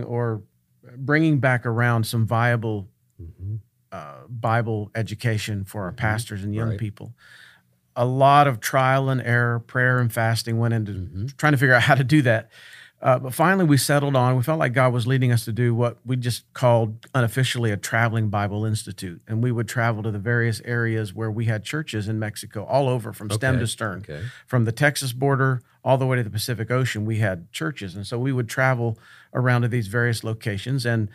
or 0.08 0.44
bringing 0.98 1.40
back 1.40 1.66
around 1.66 2.06
some 2.06 2.26
viable 2.26 2.88
mm-hmm. 3.22 3.56
uh, 3.92 4.28
Bible 4.30 4.92
education 4.96 5.64
for 5.64 5.84
our 5.84 5.90
mm-hmm. 5.90 5.98
pastors 5.98 6.44
and 6.44 6.56
young 6.56 6.70
Right. 6.70 6.80
people. 6.80 7.14
A 7.96 8.06
lot 8.06 8.48
of 8.48 8.62
trial 8.62 9.10
and 9.10 9.22
error, 9.22 9.60
prayer 9.60 10.00
and 10.00 10.12
fasting 10.12 10.58
went 10.58 10.74
into 10.74 10.94
mm-hmm. 10.94 11.26
trying 11.38 11.52
to 11.52 11.58
figure 11.58 11.76
out 11.76 11.82
how 11.84 11.96
to 11.96 12.04
do 12.06 12.22
that. 12.22 12.50
Uh, 13.02 13.18
but 13.18 13.34
finally, 13.34 13.66
we 13.66 13.78
settled 13.78 14.16
on. 14.16 14.38
We 14.38 14.44
felt 14.44 14.60
like 14.60 14.74
God 14.74 14.94
was 14.94 15.08
leading 15.08 15.32
us 15.32 15.44
to 15.46 15.52
do 15.52 15.74
what 15.74 15.98
we 16.06 16.16
just 16.16 16.52
called 16.54 17.08
unofficially 17.16 17.72
a 17.72 17.78
traveling 17.78 18.30
Bible 18.30 18.64
institute, 18.64 19.22
and 19.28 19.42
we 19.42 19.52
would 19.52 19.68
travel 19.68 20.04
to 20.04 20.12
the 20.12 20.20
various 20.20 20.62
areas 20.66 21.14
where 21.14 21.32
we 21.32 21.46
had 21.46 21.64
churches 21.64 22.08
in 22.08 22.20
Mexico, 22.20 22.64
all 22.66 22.88
over 22.88 23.12
from 23.12 23.32
stem 23.32 23.56
Okay, 23.56 23.62
to 23.62 23.68
stern, 23.68 24.00
okay. 24.00 24.26
from 24.46 24.66
the 24.66 24.72
Texas 24.72 25.14
border 25.14 25.64
all 25.84 25.98
the 25.98 26.06
way 26.06 26.18
to 26.18 26.24
the 26.24 26.30
Pacific 26.30 26.70
Ocean. 26.70 27.04
We 27.04 27.18
had 27.18 27.52
churches, 27.52 27.96
and 27.96 28.06
so 28.06 28.20
we 28.20 28.32
would 28.32 28.48
travel 28.48 29.00
around 29.34 29.64
to 29.64 29.68
these 29.68 29.88
various 29.88 30.24
locations 30.24 30.86
and 30.86 31.10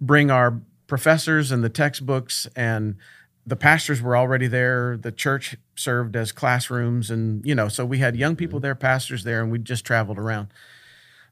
bring 0.00 0.30
our 0.30 0.60
professors 0.86 1.50
and 1.50 1.64
the 1.64 1.68
textbooks 1.68 2.46
and 2.54 2.96
the 3.46 3.56
pastors 3.56 4.02
were 4.02 4.16
already 4.16 4.46
there 4.46 4.96
the 4.96 5.10
church 5.10 5.56
served 5.74 6.14
as 6.14 6.32
classrooms 6.32 7.10
and 7.10 7.44
you 7.46 7.54
know 7.54 7.66
so 7.66 7.84
we 7.86 7.98
had 7.98 8.14
young 8.14 8.36
people 8.36 8.60
there 8.60 8.74
pastors 8.74 9.24
there 9.24 9.40
and 9.40 9.50
we 9.50 9.58
just 9.58 9.84
traveled 9.86 10.18
around 10.18 10.48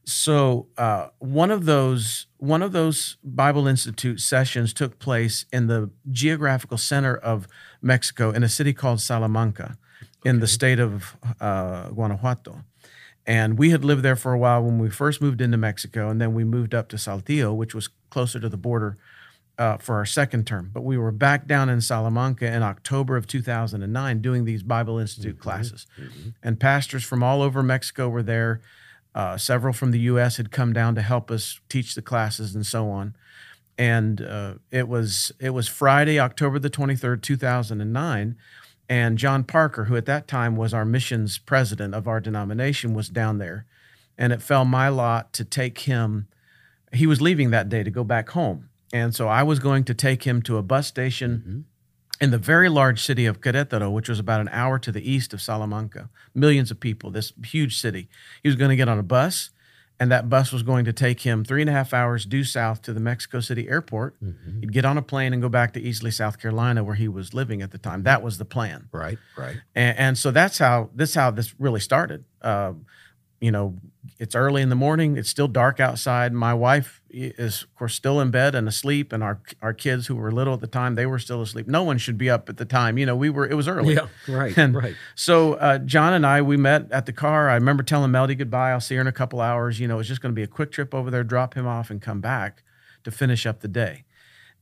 so 0.04 0.68
uh, 0.76 1.08
one 1.18 1.50
of 1.50 1.64
those 1.64 2.26
one 2.38 2.62
of 2.62 2.72
those 2.72 3.16
Bible 3.22 3.66
Institute 3.66 4.20
sessions 4.20 4.72
took 4.72 4.98
place 4.98 5.44
in 5.52 5.66
the 5.66 5.90
geographical 6.10 6.78
center 6.78 7.16
of 7.16 7.46
Mexico 7.82 8.30
in 8.30 8.42
a 8.42 8.48
city 8.48 8.72
called 8.72 9.00
Salamanca, 9.00 9.76
in 10.24 10.40
the 10.40 10.46
state 10.46 10.80
of 10.80 11.16
uh, 11.40 11.88
Guanajuato. 11.88 12.64
And 13.26 13.58
we 13.58 13.70
had 13.70 13.84
lived 13.84 14.02
there 14.02 14.16
for 14.16 14.32
a 14.32 14.38
while 14.38 14.62
when 14.62 14.78
we 14.78 14.90
first 14.90 15.20
moved 15.20 15.40
into 15.40 15.56
Mexico, 15.56 16.08
and 16.08 16.20
then 16.20 16.34
we 16.34 16.44
moved 16.44 16.74
up 16.74 16.88
to 16.88 16.96
Saltillo, 16.96 17.54
which 17.54 17.74
was 17.74 17.88
closer 18.08 18.40
to 18.40 18.48
the 18.48 18.56
border 18.56 18.96
uh, 19.58 19.76
for 19.76 19.96
our 19.96 20.06
second 20.06 20.46
term. 20.46 20.70
But 20.72 20.82
we 20.82 20.96
were 20.96 21.12
back 21.12 21.46
down 21.46 21.68
in 21.68 21.82
Salamanca 21.82 22.46
in 22.50 22.62
October 22.62 23.16
of 23.16 23.26
2009 23.26 24.22
doing 24.22 24.46
these 24.46 24.62
Bible 24.62 24.98
Institute 24.98 25.38
classes. 25.38 25.86
And 26.42 26.58
pastors 26.58 27.04
from 27.04 27.22
all 27.22 27.42
over 27.42 27.62
Mexico 27.62 28.08
were 28.08 28.22
there. 28.22 28.62
Uh, 29.14 29.36
several 29.36 29.72
from 29.72 29.90
the 29.90 30.00
U.S. 30.00 30.36
had 30.36 30.52
come 30.52 30.72
down 30.72 30.94
to 30.94 31.02
help 31.02 31.30
us 31.30 31.60
teach 31.68 31.94
the 31.94 32.02
classes 32.02 32.54
and 32.54 32.64
so 32.64 32.90
on. 32.90 33.16
And 33.76 34.20
uh, 34.20 34.54
it 34.70 34.88
was 34.88 35.32
it 35.40 35.50
was 35.50 35.66
Friday, 35.66 36.20
October 36.20 36.58
the 36.58 36.70
23rd, 36.70 37.22
2009. 37.22 38.36
And 38.88 39.18
John 39.18 39.44
Parker, 39.44 39.84
who 39.84 39.96
at 39.96 40.06
that 40.06 40.26
time 40.26 40.56
was 40.56 40.74
our 40.74 40.84
missions 40.84 41.38
president 41.38 41.94
of 41.94 42.08
our 42.08 42.20
denomination, 42.20 42.92
was 42.92 43.08
down 43.08 43.38
there. 43.38 43.64
And 44.18 44.32
it 44.32 44.42
fell 44.42 44.64
my 44.64 44.88
lot 44.88 45.32
to 45.34 45.44
take 45.44 45.80
him. 45.80 46.28
He 46.92 47.06
was 47.06 47.22
leaving 47.22 47.50
that 47.50 47.68
day 47.68 47.82
to 47.82 47.90
go 47.90 48.04
back 48.04 48.30
home. 48.30 48.68
And 48.92 49.14
so 49.14 49.28
I 49.28 49.42
was 49.44 49.60
going 49.60 49.84
to 49.84 49.94
take 49.94 50.24
him 50.24 50.42
to 50.42 50.56
a 50.56 50.62
bus 50.62 50.88
station 50.88 51.64
in 52.20 52.30
the 52.30 52.38
very 52.38 52.68
large 52.68 53.02
city 53.02 53.24
of 53.26 53.40
Querétaro, 53.40 53.90
which 53.90 54.08
was 54.08 54.18
about 54.18 54.40
an 54.40 54.48
hour 54.52 54.78
to 54.78 54.92
the 54.92 55.10
east 55.10 55.32
of 55.32 55.40
Salamanca. 55.40 56.10
Millions 56.34 56.70
of 56.70 56.78
people, 56.78 57.10
this 57.10 57.32
huge 57.44 57.78
city. 57.78 58.08
He 58.42 58.48
was 58.48 58.56
going 58.56 58.68
to 58.68 58.76
get 58.76 58.88
on 58.88 58.98
a 58.98 59.02
bus, 59.02 59.50
and 59.98 60.10
that 60.12 60.28
bus 60.28 60.52
was 60.52 60.62
going 60.62 60.84
to 60.84 60.92
take 60.92 61.20
him 61.20 61.44
three 61.44 61.62
and 61.62 61.70
a 61.70 61.72
half 61.72 61.94
hours 61.94 62.26
due 62.26 62.44
south 62.44 62.82
to 62.82 62.92
the 62.92 63.00
Mexico 63.00 63.40
City 63.40 63.68
airport. 63.68 64.16
He'd 64.60 64.72
get 64.72 64.84
on 64.84 64.98
a 64.98 65.02
plane 65.02 65.32
and 65.32 65.40
go 65.40 65.48
back 65.48 65.72
to 65.74 65.80
Easley, 65.80 66.12
South 66.12 66.38
Carolina, 66.38 66.84
where 66.84 66.94
he 66.94 67.08
was 67.08 67.32
living 67.32 67.62
at 67.62 67.70
the 67.70 67.78
time. 67.78 68.02
That 68.02 68.22
was 68.22 68.38
the 68.38 68.44
plan. 68.44 68.88
Right, 68.92 69.18
right. 69.36 69.56
And, 69.74 69.98
and 69.98 70.18
so 70.18 70.30
that's 70.30 70.58
how 70.58 70.90
this 70.94 71.14
how 71.14 71.30
this 71.30 71.54
really 71.58 71.80
started. 71.80 72.24
Uh, 72.42 72.74
you 73.40 73.50
know, 73.50 73.76
it's 74.20 74.34
early 74.34 74.60
in 74.60 74.68
the 74.68 74.76
morning. 74.76 75.16
It's 75.16 75.30
still 75.30 75.48
dark 75.48 75.80
outside. 75.80 76.34
My 76.34 76.52
wife 76.52 77.00
is, 77.08 77.62
of 77.62 77.74
course, 77.74 77.94
still 77.94 78.20
in 78.20 78.30
bed 78.30 78.54
and 78.54 78.68
asleep, 78.68 79.14
and 79.14 79.24
our 79.24 79.40
our 79.62 79.72
kids 79.72 80.08
who 80.08 80.14
were 80.14 80.30
little 80.30 80.52
at 80.52 80.60
the 80.60 80.66
time 80.66 80.94
they 80.94 81.06
were 81.06 81.18
still 81.18 81.40
asleep. 81.40 81.66
No 81.66 81.82
one 81.82 81.96
should 81.96 82.18
be 82.18 82.28
up 82.28 82.50
at 82.50 82.58
the 82.58 82.66
time. 82.66 82.98
You 82.98 83.06
know, 83.06 83.16
we 83.16 83.30
were. 83.30 83.48
It 83.48 83.54
was 83.54 83.66
early. 83.66 83.94
Yeah, 83.94 84.08
right, 84.28 84.56
And 84.58 84.74
right. 84.74 84.94
So 85.14 85.54
uh, 85.54 85.78
John 85.78 86.12
and 86.12 86.26
I 86.26 86.42
we 86.42 86.58
met 86.58 86.92
at 86.92 87.06
the 87.06 87.14
car. 87.14 87.48
I 87.48 87.54
remember 87.54 87.82
telling 87.82 88.10
Melodie 88.10 88.34
goodbye. 88.34 88.72
I'll 88.72 88.80
see 88.80 88.94
her 88.96 89.00
in 89.00 89.06
a 89.06 89.12
couple 89.12 89.40
hours. 89.40 89.80
You 89.80 89.88
know, 89.88 89.98
it's 89.98 90.08
just 90.08 90.20
going 90.20 90.34
to 90.34 90.38
be 90.38 90.42
a 90.42 90.46
quick 90.46 90.70
trip 90.70 90.94
over 90.94 91.10
there, 91.10 91.24
drop 91.24 91.54
him 91.54 91.66
off, 91.66 91.88
and 91.88 92.02
come 92.02 92.20
back 92.20 92.62
to 93.04 93.10
finish 93.10 93.46
up 93.46 93.60
the 93.60 93.68
day. 93.68 94.04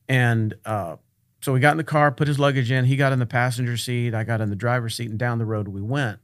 And 0.08 0.54
uh, 0.64 0.96
so 1.40 1.52
we 1.52 1.58
got 1.58 1.72
in 1.72 1.78
the 1.78 1.84
car, 1.84 2.12
put 2.12 2.28
his 2.28 2.38
luggage 2.38 2.70
in. 2.70 2.84
He 2.84 2.94
got 2.94 3.12
in 3.12 3.18
the 3.18 3.26
passenger 3.26 3.76
seat. 3.76 4.14
I 4.14 4.22
got 4.22 4.40
in 4.40 4.50
the 4.50 4.56
driver's 4.56 4.94
seat, 4.94 5.10
and 5.10 5.18
down 5.18 5.38
the 5.38 5.44
road 5.44 5.66
we 5.66 5.82
went. 5.82 6.20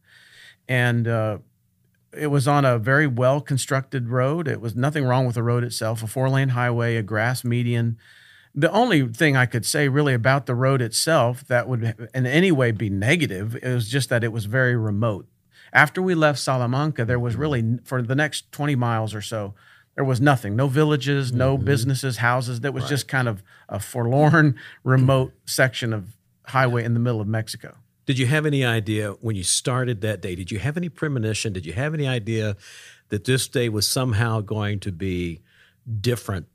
And 0.69 1.09
uh, 1.09 1.39
it 2.17 2.29
was 2.29 2.49
on 2.49 2.65
a 2.65 2.79
very 2.79 3.07
well 3.07 3.41
constructed 3.41 4.09
road. 4.09 4.49
It 4.49 4.61
was 4.61 4.75
nothing 4.75 5.05
wrong 5.05 5.27
with 5.27 5.35
the 5.35 5.43
road 5.43 5.65
itself, 5.65 6.03
a 6.03 6.07
four 6.07 6.29
lane 6.29 6.51
highway, 6.51 6.97
a 6.97 7.03
grass 7.03 7.45
median. 7.45 7.99
The 8.55 8.71
only 8.71 9.09
thing 9.09 9.37
I 9.37 9.47
could 9.47 9.67
say 9.67 9.89
really 9.89 10.15
about 10.15 10.47
the 10.47 10.55
road 10.55 10.81
itself 10.81 11.47
that 11.49 11.69
would 11.69 12.09
in 12.15 12.27
any 12.27 12.53
way 12.53 12.71
be 12.71 12.89
negative 12.89 13.57
is 13.57 13.89
just 13.89 14.09
that 14.11 14.23
it 14.23 14.33
was 14.33 14.45
very 14.45 14.77
remote. 14.77 15.27
After 15.73 16.01
we 16.01 16.15
left 16.15 16.39
Salamanca, 16.39 17.05
there 17.05 17.19
was 17.19 17.35
really, 17.35 17.79
for 17.85 18.01
the 18.01 18.15
next 18.15 18.53
20 18.53 18.77
miles 18.77 19.13
or 19.13 19.21
so, 19.21 19.55
there 19.97 20.05
was 20.05 20.21
nothing 20.21 20.57
no 20.57 20.69
villages, 20.69 21.33
no 21.33 21.57
mm-hmm. 21.57 21.65
businesses, 21.65 22.19
houses. 22.19 22.61
That 22.61 22.75
was 22.75 22.89
just 22.89 23.09
kind 23.09 23.29
of 23.29 23.43
a 23.69 23.81
forlorn, 23.81 24.57
remote 24.85 25.33
section 25.47 25.93
of 25.93 26.17
highway 26.47 26.85
in 26.85 26.95
the 26.95 27.01
middle 27.01 27.21
of 27.21 27.27
Mexico. 27.27 27.77
Did 28.07 28.19
you 28.19 28.27
have 28.27 28.45
any 28.47 28.65
idea 28.65 29.13
when 29.21 29.35
you 29.37 29.43
started 29.43 30.01
that 30.03 30.21
day? 30.21 30.35
Did 30.35 30.51
you 30.51 30.59
have 30.59 30.77
any 30.77 30.89
premonition? 30.89 31.53
Did 31.53 31.65
you 31.67 31.73
have 31.73 31.95
any 31.95 32.07
idea 32.07 32.57
that 33.09 33.25
this 33.25 33.49
day 33.49 33.69
was 33.69 33.87
somehow 33.89 34.41
going 34.41 34.81
to 34.81 34.93
be 34.93 35.41
different 36.01 36.47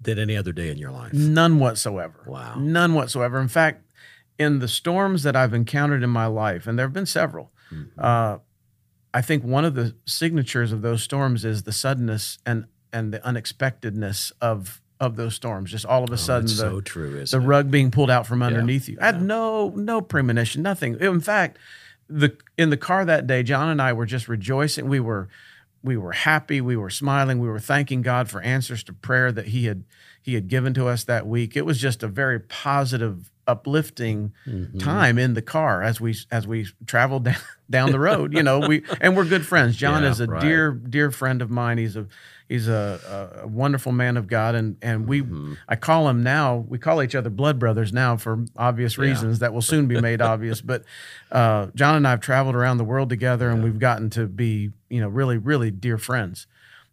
than 0.00 0.18
any 0.18 0.36
other 0.36 0.52
day 0.52 0.70
in 0.70 0.78
your 0.78 0.90
life? 0.92 1.12
None 1.12 1.58
whatsoever. 1.58 2.24
Wow. 2.26 2.56
None 2.58 2.94
whatsoever. 2.94 3.40
In 3.40 3.48
fact, 3.48 3.82
in 4.38 4.58
the 4.58 4.68
storms 4.68 5.22
that 5.22 5.34
I've 5.36 5.54
encountered 5.54 6.02
in 6.02 6.10
my 6.10 6.26
life, 6.26 6.66
and 6.66 6.78
there 6.78 6.86
have 6.86 6.92
been 6.92 7.06
several, 7.06 7.50
Mm-hmm. 7.72 7.98
uh, 7.98 8.38
I 9.14 9.22
think 9.22 9.42
one 9.42 9.64
of 9.64 9.74
the 9.74 9.96
signatures 10.04 10.70
of 10.70 10.82
those 10.82 11.02
storms 11.02 11.44
is 11.46 11.62
the 11.62 11.72
suddenness 11.72 12.38
and 12.44 12.66
and 12.92 13.12
the 13.12 13.24
unexpectedness 13.26 14.32
of 14.40 14.82
of 15.00 15.16
those 15.16 15.34
storms. 15.34 15.70
Just 15.70 15.84
all 15.84 16.04
of 16.04 16.10
a 16.10 16.16
sudden, 16.18 16.46
the, 16.46 16.52
Oh, 16.52 16.56
so 16.56 16.80
true, 16.80 17.24
the 17.24 17.40
rug 17.40 17.70
being 17.70 17.90
pulled 17.90 18.10
out 18.10 18.26
from 18.26 18.42
underneath 18.42 18.88
you. 18.88 18.98
I 19.00 19.06
had 19.06 19.22
no 19.22 19.70
no 19.70 20.00
premonition, 20.00 20.62
nothing. 20.62 20.98
In 21.00 21.20
fact, 21.20 21.58
the 22.08 22.36
in 22.56 22.70
the 22.70 22.76
car 22.76 23.04
that 23.04 23.26
day, 23.26 23.42
John 23.42 23.68
and 23.68 23.80
I 23.82 23.92
were 23.92 24.06
just 24.06 24.28
rejoicing. 24.28 24.88
We 24.88 25.00
were 25.00 25.28
we 25.82 25.96
were 25.96 26.12
happy, 26.12 26.60
we 26.60 26.76
were 26.76 26.90
smiling, 26.90 27.38
we 27.40 27.48
were 27.48 27.60
thanking 27.60 28.00
God 28.00 28.30
for 28.30 28.40
answers 28.40 28.82
to 28.84 28.92
prayer 28.92 29.30
that 29.32 29.48
he 29.48 29.66
had 29.66 29.84
he 30.22 30.34
had 30.34 30.48
given 30.48 30.72
to 30.74 30.88
us 30.88 31.04
that 31.04 31.26
week. 31.26 31.56
It 31.56 31.66
was 31.66 31.78
just 31.78 32.02
a 32.02 32.08
very 32.08 32.40
positive 32.40 33.30
uplifting 33.46 34.32
Mm-hmm. 34.46 34.78
time 34.78 35.18
in 35.18 35.34
the 35.34 35.42
car 35.42 35.82
as 35.82 36.00
we 36.00 36.14
as 36.30 36.46
we 36.46 36.66
traveled 36.86 37.24
down, 37.24 37.36
down 37.70 37.92
the 37.92 37.98
road 37.98 38.34
you 38.34 38.42
know 38.42 38.60
we 38.60 38.82
and 39.00 39.16
we're 39.16 39.24
good 39.24 39.46
friends 39.46 39.76
john 39.76 40.02
Yeah, 40.02 40.10
is 40.10 40.20
a 40.20 40.26
right. 40.26 40.40
dear 40.40 40.70
dear 40.72 41.10
friend 41.10 41.40
of 41.42 41.50
mine 41.50 41.78
he's 41.78 41.96
a 41.96 42.06
he's 42.48 42.68
a, 42.68 43.40
a, 43.42 43.46
wonderful 43.46 43.90
man 43.92 44.16
of 44.18 44.26
god 44.26 44.54
and 44.54 44.76
and 44.82 45.06
we 45.06 45.22
Mm-hmm. 45.22 45.54
i 45.68 45.76
call 45.76 46.08
him 46.08 46.22
now 46.22 46.56
we 46.68 46.78
call 46.78 47.02
each 47.02 47.14
other 47.14 47.30
blood 47.30 47.58
brothers 47.58 47.92
now 47.92 48.16
for 48.18 48.44
obvious 48.56 48.98
reasons 48.98 49.38
that 49.38 49.52
will 49.54 49.62
soon 49.62 49.86
be 49.88 49.98
made 50.00 50.20
obvious 50.32 50.60
but 50.60 50.84
uh, 51.32 51.68
john 51.74 51.96
and 51.96 52.06
i 52.06 52.10
have 52.10 52.20
traveled 52.20 52.54
around 52.54 52.76
the 52.76 52.84
world 52.84 53.08
together 53.08 53.48
and 53.48 53.64
we've 53.64 53.78
gotten 53.78 54.10
to 54.10 54.26
be 54.26 54.70
you 54.90 55.00
know 55.00 55.08
really 55.08 55.38
really 55.38 55.70
dear 55.70 55.96
friends 55.98 56.46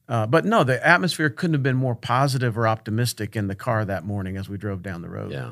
uh, 0.09 0.25
but 0.27 0.43
no, 0.43 0.61
the 0.65 0.85
atmosphere 0.85 1.29
couldn't 1.29 1.53
have 1.53 1.63
been 1.63 1.77
more 1.77 1.95
positive 1.95 2.57
or 2.57 2.67
optimistic 2.67 3.33
in 3.33 3.47
the 3.47 3.55
car 3.55 3.85
that 3.85 4.03
morning 4.03 4.35
as 4.35 4.49
we 4.49 4.57
drove 4.57 4.81
down 4.83 5.01
the 5.01 5.07
road. 5.07 5.31
Yeah. 5.31 5.51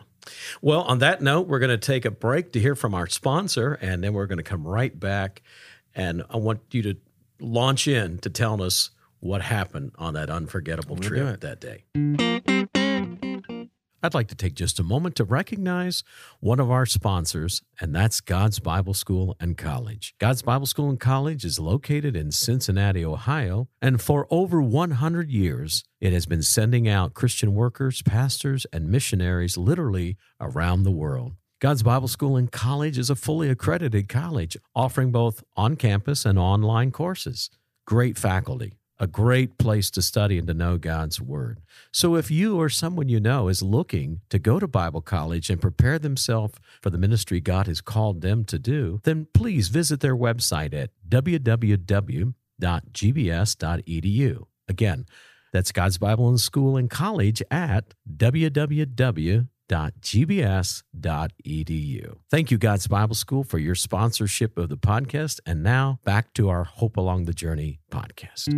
Well, 0.61 0.81
on 0.81 0.99
that 0.99 1.21
note, 1.21 1.47
we're 1.47 1.59
going 1.59 1.69
to 1.69 1.77
take 1.77 2.05
a 2.05 2.11
break 2.11 2.51
to 2.53 2.59
hear 2.59 2.75
from 2.75 2.93
our 2.93 3.07
sponsor, 3.07 3.73
and 3.73 4.03
then 4.03 4.13
we're 4.13 4.27
going 4.27 4.37
to 4.37 4.43
come 4.43 4.67
right 4.67 4.97
back. 4.97 5.41
And 5.95 6.23
I 6.29 6.37
want 6.37 6.61
you 6.71 6.81
to 6.83 6.95
launch 7.39 7.87
in 7.87 8.19
to 8.19 8.29
telling 8.29 8.61
us 8.61 8.91
what 9.19 9.41
happened 9.41 9.91
on 9.97 10.13
that 10.13 10.29
unforgettable 10.29 10.95
trip 10.97 11.41
that 11.41 11.59
day. 11.59 12.58
I'd 14.01 14.13
like 14.13 14.29
to 14.29 14.35
take 14.35 14.53
just 14.53 14.79
a 14.79 14.83
moment 14.83 15.15
to 15.17 15.25
recognize 15.25 16.03
one 16.39 16.59
of 16.59 16.71
our 16.71 16.85
sponsors, 16.85 17.61
and 17.81 17.93
that's 17.93 18.21
God's 18.21 18.59
Bible 18.59 18.93
School 18.93 19.35
and 19.41 19.57
College. 19.57 20.15
God's 20.19 20.41
Bible 20.41 20.65
School 20.65 20.89
and 20.89 20.99
College 20.99 21.43
is 21.43 21.59
located 21.59 22.15
in 22.15 22.31
Cincinnati, 22.31 23.03
Ohio, 23.03 23.67
and 23.81 24.01
for 24.01 24.25
over 24.29 24.61
100 24.61 25.29
years, 25.29 25.83
it 25.99 26.13
has 26.13 26.25
been 26.25 26.41
sending 26.41 26.87
out 26.87 27.13
Christian 27.13 27.53
workers, 27.53 28.01
pastors, 28.01 28.65
and 28.71 28.89
missionaries 28.89 29.57
literally 29.57 30.15
around 30.39 30.83
the 30.83 30.91
world. 30.91 31.33
God's 31.59 31.83
Bible 31.83 32.07
School 32.07 32.37
and 32.37 32.49
College 32.49 32.97
is 32.97 33.09
a 33.09 33.17
fully 33.17 33.49
accredited 33.49 34.07
college 34.07 34.55
offering 34.73 35.11
both 35.11 35.43
on 35.57 35.75
campus 35.75 36.25
and 36.25 36.39
online 36.39 36.91
courses. 36.91 37.49
Great 37.85 38.17
faculty, 38.17 38.78
a 38.99 39.07
great 39.07 39.57
place 39.57 39.89
to 39.91 40.01
study 40.01 40.37
and 40.37 40.47
to 40.47 40.53
know 40.53 40.77
God's 40.77 41.21
Word. 41.21 41.61
So, 41.91 42.15
if 42.15 42.29
you 42.29 42.59
or 42.59 42.69
someone 42.69 43.07
you 43.09 43.19
know 43.19 43.47
is 43.47 43.61
looking 43.61 44.21
to 44.29 44.39
go 44.39 44.59
to 44.59 44.67
Bible 44.67 45.01
college 45.01 45.49
and 45.49 45.61
prepare 45.61 45.97
themselves 45.99 46.55
for 46.81 46.89
the 46.89 46.97
ministry 46.97 47.39
God 47.39 47.67
has 47.67 47.81
called 47.81 48.21
them 48.21 48.43
to 48.45 48.59
do, 48.59 48.99
then 49.03 49.27
please 49.33 49.69
visit 49.69 50.01
their 50.01 50.17
website 50.17 50.73
at 50.73 50.89
www.gbs.edu. 51.07 52.33
Again, 54.67 55.05
that's 55.51 55.71
God's 55.71 55.97
Bible 55.97 56.29
and 56.29 56.39
School 56.39 56.77
and 56.77 56.89
College 56.89 57.41
at 57.49 57.93
www.gbs.edu. 59.69 60.83
Thank 62.29 62.51
you, 62.51 62.57
God's 62.57 62.87
Bible 62.87 63.15
School, 63.15 63.43
for 63.43 63.59
your 63.59 63.75
sponsorship 63.75 64.57
of 64.57 64.69
the 64.69 64.77
podcast. 64.77 65.39
And 65.45 65.63
now 65.63 65.99
back 66.03 66.33
to 66.33 66.49
our 66.49 66.63
Hope 66.65 66.97
Along 66.97 67.25
the 67.25 67.33
Journey 67.33 67.79
podcast. 67.91 68.49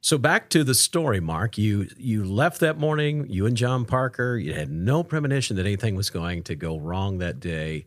So 0.00 0.18
back 0.18 0.48
to 0.50 0.64
the 0.64 0.74
story, 0.74 1.20
Mark. 1.20 1.56
You 1.58 1.88
you 1.96 2.24
left 2.24 2.60
that 2.60 2.78
morning. 2.78 3.26
You 3.28 3.46
and 3.46 3.56
John 3.56 3.84
Parker. 3.84 4.36
You 4.36 4.54
had 4.54 4.70
no 4.70 5.04
premonition 5.04 5.56
that 5.56 5.66
anything 5.66 5.94
was 5.94 6.10
going 6.10 6.42
to 6.44 6.54
go 6.56 6.78
wrong 6.78 7.18
that 7.18 7.38
day. 7.38 7.86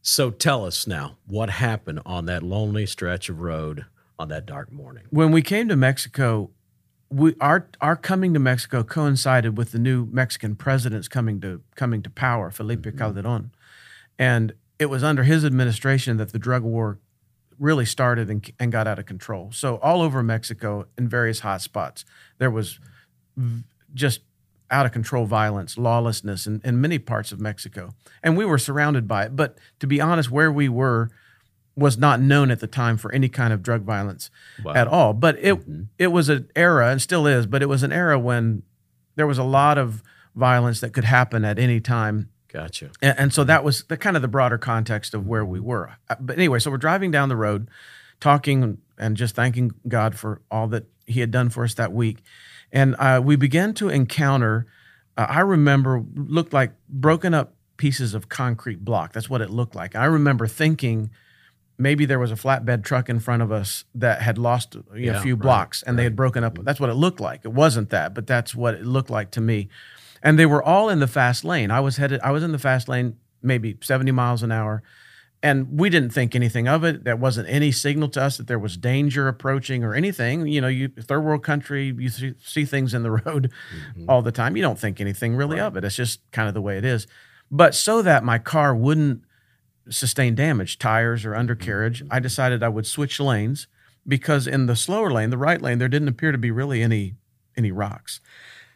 So 0.00 0.30
tell 0.30 0.64
us 0.64 0.86
now 0.86 1.18
what 1.26 1.48
happened 1.48 2.00
on 2.04 2.26
that 2.26 2.42
lonely 2.42 2.86
stretch 2.86 3.28
of 3.28 3.40
road 3.40 3.86
on 4.18 4.28
that 4.28 4.46
dark 4.46 4.72
morning. 4.72 5.04
when 5.10 5.30
we 5.32 5.42
came 5.42 5.68
to 5.68 5.76
Mexico, 5.76 6.50
we 7.12 7.34
our 7.40 7.68
our 7.80 7.96
coming 7.96 8.32
to 8.34 8.40
Mexico 8.40 8.82
coincided 8.82 9.58
with 9.58 9.72
the 9.72 9.78
new 9.78 10.06
Mexican 10.06 10.56
president's 10.56 11.08
coming 11.08 11.40
to 11.42 11.60
coming 11.76 12.02
to 12.02 12.10
power, 12.10 12.50
Felipe 12.50 12.82
mm-hmm. 12.82 12.98
Calderon, 12.98 13.52
and 14.18 14.54
it 14.78 14.86
was 14.86 15.04
under 15.04 15.22
his 15.22 15.44
administration 15.44 16.16
that 16.16 16.32
the 16.32 16.38
drug 16.38 16.62
war 16.62 16.98
really 17.58 17.84
started 17.84 18.30
and, 18.30 18.50
and 18.58 18.72
got 18.72 18.88
out 18.88 18.98
of 18.98 19.06
control. 19.06 19.50
So 19.52 19.76
all 19.76 20.00
over 20.00 20.22
Mexico, 20.22 20.86
in 20.98 21.06
various 21.06 21.40
hot 21.40 21.60
spots, 21.60 22.04
there 22.38 22.50
was 22.50 22.80
v- 23.36 23.62
just 23.94 24.22
out 24.70 24.86
of 24.86 24.92
control 24.92 25.26
violence, 25.26 25.76
lawlessness 25.76 26.46
in, 26.46 26.60
in 26.64 26.80
many 26.80 26.98
parts 26.98 27.30
of 27.30 27.40
Mexico, 27.40 27.94
and 28.22 28.36
we 28.36 28.44
were 28.46 28.58
surrounded 28.58 29.06
by 29.06 29.24
it. 29.24 29.36
But 29.36 29.58
to 29.80 29.86
be 29.86 30.00
honest, 30.00 30.30
where 30.30 30.50
we 30.50 30.68
were 30.68 31.10
was 31.76 31.96
not 31.96 32.20
known 32.20 32.50
at 32.50 32.60
the 32.60 32.66
time 32.66 32.96
for 32.98 33.10
any 33.12 33.28
kind 33.28 33.52
of 33.52 33.62
drug 33.62 33.82
violence 33.82 34.30
Wow. 34.64 34.74
at 34.74 34.86
all. 34.88 35.12
But 35.14 35.38
it 35.38 35.58
it 35.98 36.08
was 36.08 36.28
an 36.28 36.50
era 36.54 36.90
and 36.90 37.00
still 37.00 37.26
is, 37.26 37.46
but 37.46 37.62
it 37.62 37.66
was 37.66 37.82
an 37.82 37.92
era 37.92 38.18
when 38.18 38.62
there 39.16 39.26
was 39.26 39.38
a 39.38 39.44
lot 39.44 39.78
of 39.78 40.02
violence 40.34 40.80
that 40.80 40.92
could 40.92 41.04
happen 41.04 41.44
at 41.44 41.58
any 41.58 41.80
time. 41.80 42.28
Gotcha. 42.48 42.90
And, 43.00 43.18
and 43.18 43.32
so 43.32 43.44
that 43.44 43.64
was 43.64 43.84
the 43.84 43.96
kind 43.96 44.16
of 44.16 44.22
the 44.22 44.28
broader 44.28 44.58
context 44.58 45.14
of 45.14 45.26
where 45.26 45.44
we 45.44 45.60
were. 45.60 45.92
Uh, 46.10 46.16
But 46.20 46.36
anyway, 46.36 46.58
so 46.58 46.70
we're 46.70 46.76
driving 46.76 47.10
down 47.10 47.28
the 47.30 47.36
road, 47.36 47.68
talking 48.20 48.78
and 48.98 49.16
just 49.16 49.34
thanking 49.34 49.72
God 49.88 50.14
for 50.18 50.42
all 50.50 50.68
that 50.68 50.84
He 51.06 51.20
had 51.20 51.30
done 51.30 51.48
for 51.50 51.64
us 51.64 51.74
that 51.74 51.92
week. 51.92 52.18
And 52.70 52.94
uh, 52.98 53.20
we 53.24 53.36
began 53.36 53.74
to 53.74 53.88
encounter, 53.88 54.66
uh, 55.16 55.26
I 55.28 55.40
remember, 55.40 56.02
looked 56.14 56.52
like 56.52 56.72
broken 56.88 57.34
up 57.34 57.54
pieces 57.78 58.14
of 58.14 58.28
concrete 58.28 58.84
block. 58.84 59.12
That's 59.12 59.28
what 59.28 59.40
it 59.40 59.50
looked 59.50 59.74
like. 59.74 59.96
I 59.96 60.04
remember 60.04 60.46
thinking 60.46 61.10
maybe 61.82 62.06
there 62.06 62.18
was 62.18 62.30
a 62.30 62.36
flatbed 62.36 62.84
truck 62.84 63.08
in 63.08 63.18
front 63.18 63.42
of 63.42 63.50
us 63.50 63.84
that 63.94 64.22
had 64.22 64.38
lost 64.38 64.74
you 64.74 64.84
know, 64.88 64.96
Yeah, 64.96 65.18
a 65.18 65.20
few 65.20 65.34
right, 65.34 65.42
blocks 65.42 65.82
and 65.82 65.98
they 65.98 66.04
had 66.04 66.16
broken 66.16 66.44
up. 66.44 66.54
Mm-hmm. 66.54 66.64
That's 66.64 66.80
what 66.80 66.88
it 66.88 66.94
looked 66.94 67.20
like. 67.20 67.44
It 67.44 67.52
wasn't 67.52 67.90
that, 67.90 68.14
but 68.14 68.26
that's 68.26 68.54
what 68.54 68.74
it 68.74 68.86
looked 68.86 69.10
like 69.10 69.32
to 69.32 69.40
me. 69.40 69.68
And 70.22 70.38
they 70.38 70.46
were 70.46 70.62
all 70.62 70.88
in 70.88 71.00
the 71.00 71.08
fast 71.08 71.44
lane. 71.44 71.70
I 71.70 71.80
was 71.80 71.96
headed, 71.96 72.20
I 72.22 72.30
was 72.30 72.42
in 72.42 72.52
the 72.52 72.58
fast 72.58 72.88
lane, 72.88 73.16
maybe 73.42 73.76
70 73.80 74.12
miles 74.12 74.42
an 74.42 74.52
hour. 74.52 74.82
And 75.44 75.80
we 75.80 75.90
didn't 75.90 76.10
think 76.10 76.36
anything 76.36 76.68
of 76.68 76.84
it. 76.84 77.02
There 77.02 77.16
wasn't 77.16 77.48
any 77.48 77.72
signal 77.72 78.08
to 78.10 78.22
us 78.22 78.36
that 78.36 78.46
there 78.46 78.60
was 78.60 78.76
danger 78.76 79.26
approaching 79.26 79.82
or 79.82 79.92
anything. 79.92 80.46
You 80.46 80.60
know, 80.60 80.68
you 80.68 80.86
third 80.86 81.22
world 81.22 81.42
country, 81.42 81.92
you 81.98 82.10
see, 82.10 82.34
see 82.40 82.64
things 82.64 82.94
in 82.94 83.02
the 83.02 83.10
road 83.26 83.50
mm-hmm. 83.74 84.08
all 84.08 84.22
the 84.22 84.30
time. 84.30 84.56
You 84.56 84.62
don't 84.62 84.78
think 84.78 85.00
anything 85.00 85.34
really 85.34 85.58
of 85.58 85.76
it. 85.76 85.84
It's 85.84 85.96
just 85.96 86.20
kind 86.30 86.46
of 86.46 86.54
the 86.54 86.62
way 86.62 86.78
it 86.78 86.84
is. 86.84 87.08
But 87.50 87.74
so 87.74 88.02
that 88.02 88.22
my 88.22 88.38
car 88.38 88.72
wouldn't 88.72 89.24
sustain 89.88 90.34
damage, 90.34 90.78
tires 90.78 91.24
or 91.24 91.34
undercarriage, 91.34 92.02
I 92.10 92.20
decided 92.20 92.62
I 92.62 92.68
would 92.68 92.86
switch 92.86 93.18
lanes 93.20 93.66
because 94.06 94.46
in 94.46 94.66
the 94.66 94.76
slower 94.76 95.10
lane, 95.10 95.30
the 95.30 95.38
right 95.38 95.60
lane, 95.60 95.78
there 95.78 95.88
didn't 95.88 96.08
appear 96.08 96.32
to 96.32 96.38
be 96.38 96.50
really 96.50 96.82
any 96.82 97.14
any 97.56 97.70
rocks. 97.70 98.20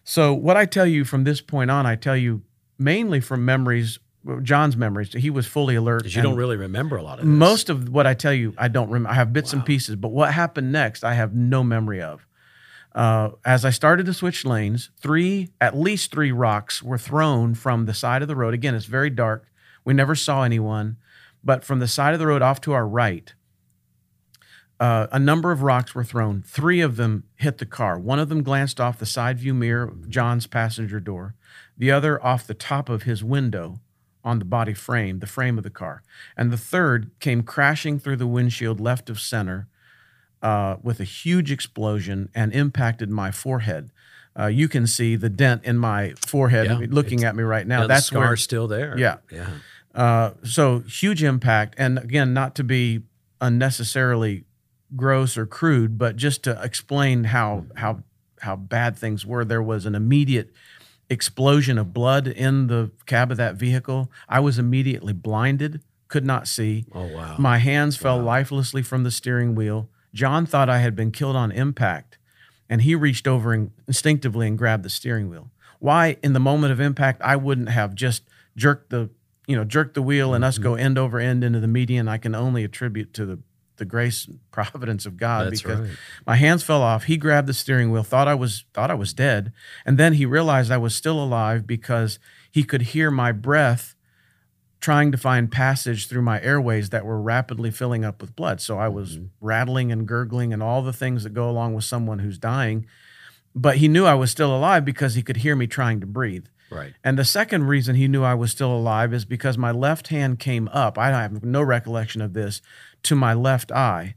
So 0.04 0.34
what 0.34 0.56
I 0.56 0.66
tell 0.66 0.86
you 0.86 1.04
from 1.04 1.24
this 1.24 1.40
point 1.40 1.70
on, 1.70 1.86
I 1.86 1.96
tell 1.96 2.16
you 2.16 2.42
mainly 2.78 3.20
from 3.20 3.44
memories, 3.44 3.98
John's 4.42 4.76
memories. 4.76 5.12
He 5.12 5.30
was 5.30 5.46
fully 5.46 5.74
alert. 5.74 6.04
You 6.04 6.22
don't 6.22 6.36
really 6.36 6.56
remember 6.56 6.96
a 6.96 7.02
lot 7.02 7.18
of 7.18 7.24
this. 7.24 7.32
Most 7.32 7.70
of 7.70 7.88
what 7.88 8.06
I 8.06 8.14
tell 8.14 8.32
you, 8.32 8.54
I 8.58 8.68
don't 8.68 8.88
remember. 8.88 9.10
I 9.10 9.14
have 9.14 9.32
bits 9.32 9.52
and 9.52 9.64
pieces, 9.64 9.96
but 9.96 10.08
what 10.08 10.32
happened 10.32 10.72
next, 10.72 11.04
I 11.04 11.14
have 11.14 11.34
no 11.34 11.64
memory 11.64 12.02
of. 12.02 12.26
Uh, 12.94 13.30
as 13.44 13.64
I 13.64 13.70
started 13.70 14.06
to 14.06 14.14
switch 14.14 14.44
lanes, 14.44 14.90
three, 14.98 15.50
at 15.60 15.76
least 15.76 16.10
three 16.10 16.32
rocks 16.32 16.82
were 16.82 16.98
thrown 16.98 17.54
from 17.54 17.84
the 17.84 17.92
side 17.92 18.22
of 18.22 18.28
the 18.28 18.36
road. 18.36 18.54
Again, 18.54 18.74
it's 18.74 18.86
very 18.86 19.10
dark. 19.10 19.46
We 19.86 19.94
never 19.94 20.14
saw 20.14 20.42
anyone, 20.42 20.98
but 21.42 21.64
from 21.64 21.78
the 21.78 21.88
side 21.88 22.12
of 22.12 22.20
the 22.20 22.26
road 22.26 22.42
off 22.42 22.60
to 22.62 22.72
our 22.72 22.86
right, 22.86 23.32
uh, 24.78 25.06
a 25.10 25.18
number 25.18 25.52
of 25.52 25.62
rocks 25.62 25.94
were 25.94 26.04
thrown. 26.04 26.42
Three 26.42 26.82
of 26.82 26.96
them 26.96 27.24
hit 27.36 27.58
the 27.58 27.66
car. 27.66 27.98
One 27.98 28.18
of 28.18 28.28
them 28.28 28.42
glanced 28.42 28.78
off 28.78 28.98
the 28.98 29.06
side 29.06 29.38
view 29.38 29.54
mirror 29.54 29.84
of 29.84 30.10
John's 30.10 30.46
passenger 30.46 31.00
door, 31.00 31.34
the 31.78 31.90
other 31.90 32.22
off 32.22 32.46
the 32.46 32.52
top 32.52 32.90
of 32.90 33.04
his 33.04 33.24
window 33.24 33.80
on 34.22 34.40
the 34.40 34.44
body 34.44 34.74
frame, 34.74 35.20
the 35.20 35.26
frame 35.26 35.56
of 35.56 35.64
the 35.64 35.70
car. 35.70 36.02
And 36.36 36.52
the 36.52 36.58
third 36.58 37.12
came 37.20 37.42
crashing 37.42 37.98
through 37.98 38.16
the 38.16 38.26
windshield 38.26 38.80
left 38.80 39.08
of 39.08 39.20
center 39.20 39.68
uh, 40.42 40.76
with 40.82 40.98
a 41.00 41.04
huge 41.04 41.52
explosion 41.52 42.28
and 42.34 42.52
impacted 42.52 43.08
my 43.08 43.30
forehead. 43.30 43.92
Uh, 44.38 44.46
you 44.46 44.68
can 44.68 44.86
see 44.86 45.16
the 45.16 45.30
dent 45.30 45.64
in 45.64 45.78
my 45.78 46.12
forehead 46.26 46.66
Yeah, 46.66 46.86
looking 46.90 47.24
at 47.24 47.34
me 47.34 47.42
right 47.42 47.66
now. 47.66 47.82
Yeah, 47.82 47.86
That's 47.86 48.02
the 48.02 48.16
scar's 48.16 48.28
where 48.28 48.36
still 48.36 48.68
there. 48.68 48.98
Yeah. 48.98 49.18
Yeah. 49.30 49.46
Uh, 49.96 50.32
so 50.44 50.80
huge 50.80 51.22
impact, 51.22 51.74
and 51.78 51.98
again, 51.98 52.34
not 52.34 52.54
to 52.56 52.64
be 52.64 53.02
unnecessarily 53.40 54.44
gross 54.94 55.36
or 55.36 55.46
crude, 55.46 55.98
but 55.98 56.16
just 56.16 56.44
to 56.44 56.60
explain 56.62 57.24
how 57.24 57.66
how 57.76 58.02
how 58.40 58.56
bad 58.56 58.96
things 58.96 59.24
were. 59.24 59.44
There 59.44 59.62
was 59.62 59.86
an 59.86 59.94
immediate 59.94 60.52
explosion 61.08 61.78
of 61.78 61.92
blood 61.92 62.26
in 62.26 62.66
the 62.66 62.90
cab 63.06 63.30
of 63.30 63.36
that 63.38 63.54
vehicle. 63.56 64.10
I 64.28 64.40
was 64.40 64.58
immediately 64.58 65.12
blinded, 65.12 65.80
could 66.08 66.24
not 66.24 66.46
see. 66.46 66.84
Oh 66.92 67.06
wow. 67.06 67.36
My 67.38 67.58
hands 67.58 67.96
fell 67.96 68.18
lifelessly 68.18 68.82
from 68.82 69.02
the 69.02 69.10
steering 69.10 69.54
wheel. 69.54 69.88
John 70.12 70.46
thought 70.46 70.68
I 70.68 70.78
had 70.78 70.94
been 70.94 71.10
killed 71.10 71.36
on 71.36 71.52
impact, 71.52 72.18
and 72.68 72.82
he 72.82 72.94
reached 72.94 73.26
over 73.26 73.52
and 73.52 73.70
instinctively 73.86 74.46
and 74.46 74.58
grabbed 74.58 74.82
the 74.82 74.90
steering 74.90 75.28
wheel. 75.28 75.50
Why, 75.78 76.16
in 76.22 76.32
the 76.32 76.40
moment 76.40 76.72
of 76.72 76.80
impact, 76.80 77.20
I 77.22 77.36
wouldn't 77.36 77.68
have 77.68 77.94
just 77.94 78.22
jerked 78.56 78.90
the, 78.90 79.10
you 79.46 79.56
know, 79.56 79.64
jerked 79.64 79.94
the 79.94 80.02
wheel 80.02 80.34
and 80.34 80.44
us 80.44 80.54
mm-hmm. 80.54 80.64
go 80.64 80.74
end 80.74 80.98
over 80.98 81.18
end 81.18 81.44
into 81.44 81.60
the 81.60 81.68
median, 81.68 82.08
I 82.08 82.18
can 82.18 82.34
only 82.34 82.64
attribute 82.64 83.14
to 83.14 83.26
the 83.26 83.38
the 83.76 83.84
grace 83.84 84.26
and 84.26 84.40
providence 84.50 85.06
of 85.06 85.16
God 85.16 85.46
That's 85.46 85.62
because 85.62 85.80
right. 85.80 85.98
my 86.26 86.36
hands 86.36 86.62
fell 86.62 86.82
off. 86.82 87.04
He 87.04 87.16
grabbed 87.16 87.46
the 87.46 87.54
steering 87.54 87.90
wheel, 87.90 88.02
thought 88.02 88.28
I 88.28 88.34
was 88.34 88.64
thought 88.74 88.90
I 88.90 88.94
was 88.94 89.12
dead, 89.12 89.52
and 89.84 89.98
then 89.98 90.14
he 90.14 90.26
realized 90.26 90.70
I 90.70 90.78
was 90.78 90.94
still 90.94 91.22
alive 91.22 91.66
because 91.66 92.18
he 92.50 92.64
could 92.64 92.82
hear 92.82 93.10
my 93.10 93.32
breath 93.32 93.94
trying 94.80 95.10
to 95.10 95.18
find 95.18 95.50
passage 95.50 96.06
through 96.06 96.22
my 96.22 96.40
airways 96.42 96.90
that 96.90 97.04
were 97.04 97.20
rapidly 97.20 97.70
filling 97.70 98.04
up 98.04 98.20
with 98.20 98.36
blood. 98.36 98.60
So 98.60 98.78
I 98.78 98.88
was 98.88 99.16
mm-hmm. 99.16 99.26
rattling 99.40 99.90
and 99.90 100.06
gurgling 100.06 100.52
and 100.52 100.62
all 100.62 100.82
the 100.82 100.92
things 100.92 101.24
that 101.24 101.34
go 101.34 101.48
along 101.48 101.74
with 101.74 101.84
someone 101.84 102.18
who's 102.18 102.38
dying. 102.38 102.86
But 103.54 103.78
he 103.78 103.88
knew 103.88 104.04
I 104.04 104.14
was 104.14 104.30
still 104.30 104.54
alive 104.54 104.84
because 104.84 105.14
he 105.14 105.22
could 105.22 105.38
hear 105.38 105.56
me 105.56 105.66
trying 105.66 106.00
to 106.00 106.06
breathe. 106.06 106.46
Right. 106.70 106.94
And 107.04 107.18
the 107.18 107.24
second 107.24 107.64
reason 107.64 107.94
he 107.94 108.08
knew 108.08 108.24
I 108.24 108.34
was 108.34 108.50
still 108.50 108.74
alive 108.74 109.12
is 109.12 109.24
because 109.24 109.56
my 109.56 109.70
left 109.70 110.08
hand 110.08 110.38
came 110.38 110.68
up. 110.68 110.98
I 110.98 111.10
have 111.10 111.44
no 111.44 111.62
recollection 111.62 112.20
of 112.20 112.32
this 112.32 112.60
to 113.04 113.14
my 113.14 113.34
left 113.34 113.70
eye 113.70 114.16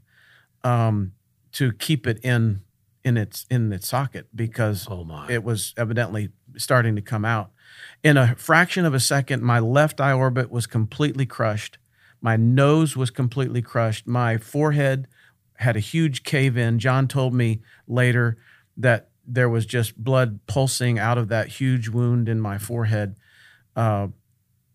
um, 0.64 1.12
to 1.52 1.72
keep 1.72 2.06
it 2.06 2.18
in 2.24 2.62
in 3.02 3.16
its 3.16 3.46
in 3.50 3.72
its 3.72 3.88
socket 3.88 4.28
because 4.34 4.86
Oh 4.90 5.06
it 5.28 5.42
was 5.42 5.74
evidently 5.76 6.30
starting 6.56 6.96
to 6.96 7.02
come 7.02 7.24
out. 7.24 7.50
In 8.02 8.16
a 8.16 8.34
fraction 8.36 8.84
of 8.84 8.94
a 8.94 9.00
second, 9.00 9.42
my 9.42 9.58
left 9.58 10.00
eye 10.00 10.12
orbit 10.12 10.50
was 10.50 10.66
completely 10.66 11.26
crushed. 11.26 11.78
My 12.20 12.36
nose 12.36 12.96
was 12.96 13.10
completely 13.10 13.62
crushed. 13.62 14.06
My 14.06 14.36
forehead 14.36 15.06
had 15.56 15.76
a 15.76 15.80
huge 15.80 16.22
cave 16.22 16.56
in. 16.56 16.78
John 16.78 17.08
told 17.08 17.32
me 17.34 17.60
later 17.86 18.38
that 18.76 19.09
there 19.32 19.48
was 19.48 19.64
just 19.66 19.96
blood 19.96 20.40
pulsing 20.46 20.98
out 20.98 21.16
of 21.18 21.28
that 21.28 21.48
huge 21.48 21.88
wound 21.88 22.28
in 22.28 22.40
my 22.40 22.58
forehead. 22.58 23.16
Uh, 23.76 24.08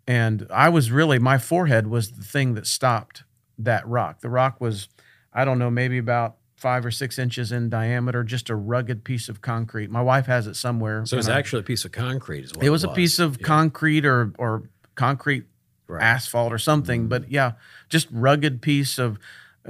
and 0.07 0.47
I 0.51 0.69
was 0.69 0.91
really, 0.91 1.19
my 1.19 1.37
forehead 1.37 1.87
was 1.87 2.11
the 2.11 2.23
thing 2.23 2.53
that 2.53 2.67
stopped 2.67 3.23
that 3.57 3.87
rock. 3.87 4.21
The 4.21 4.29
rock 4.29 4.61
was, 4.61 4.87
I 5.33 5.45
don't 5.45 5.59
know, 5.59 5.71
maybe 5.71 5.97
about 5.97 6.35
five 6.55 6.85
or 6.85 6.91
six 6.91 7.19
inches 7.19 7.51
in 7.51 7.69
diameter, 7.69 8.23
just 8.23 8.49
a 8.49 8.55
rugged 8.55 9.03
piece 9.03 9.27
of 9.29 9.41
concrete. 9.41 9.89
My 9.89 10.01
wife 10.01 10.27
has 10.27 10.47
it 10.47 10.55
somewhere. 10.55 11.05
so 11.05 11.17
it's 11.17 11.27
actually 11.27 11.59
a 11.61 11.63
piece 11.63 11.83
of 11.85 11.91
concrete. 11.91 12.55
What 12.55 12.65
it 12.65 12.69
was 12.69 12.83
a 12.83 12.89
piece 12.89 13.19
of 13.19 13.37
Yeah. 13.39 13.45
concrete 13.47 14.05
or 14.05 14.31
or 14.37 14.69
concrete 14.95 15.45
Right. 15.87 16.01
asphalt 16.01 16.51
or 16.53 16.57
something. 16.57 17.07
But 17.07 17.29
yeah, 17.29 17.53
just 17.89 18.07
rugged 18.11 18.61
piece 18.61 18.97
of 18.97 19.19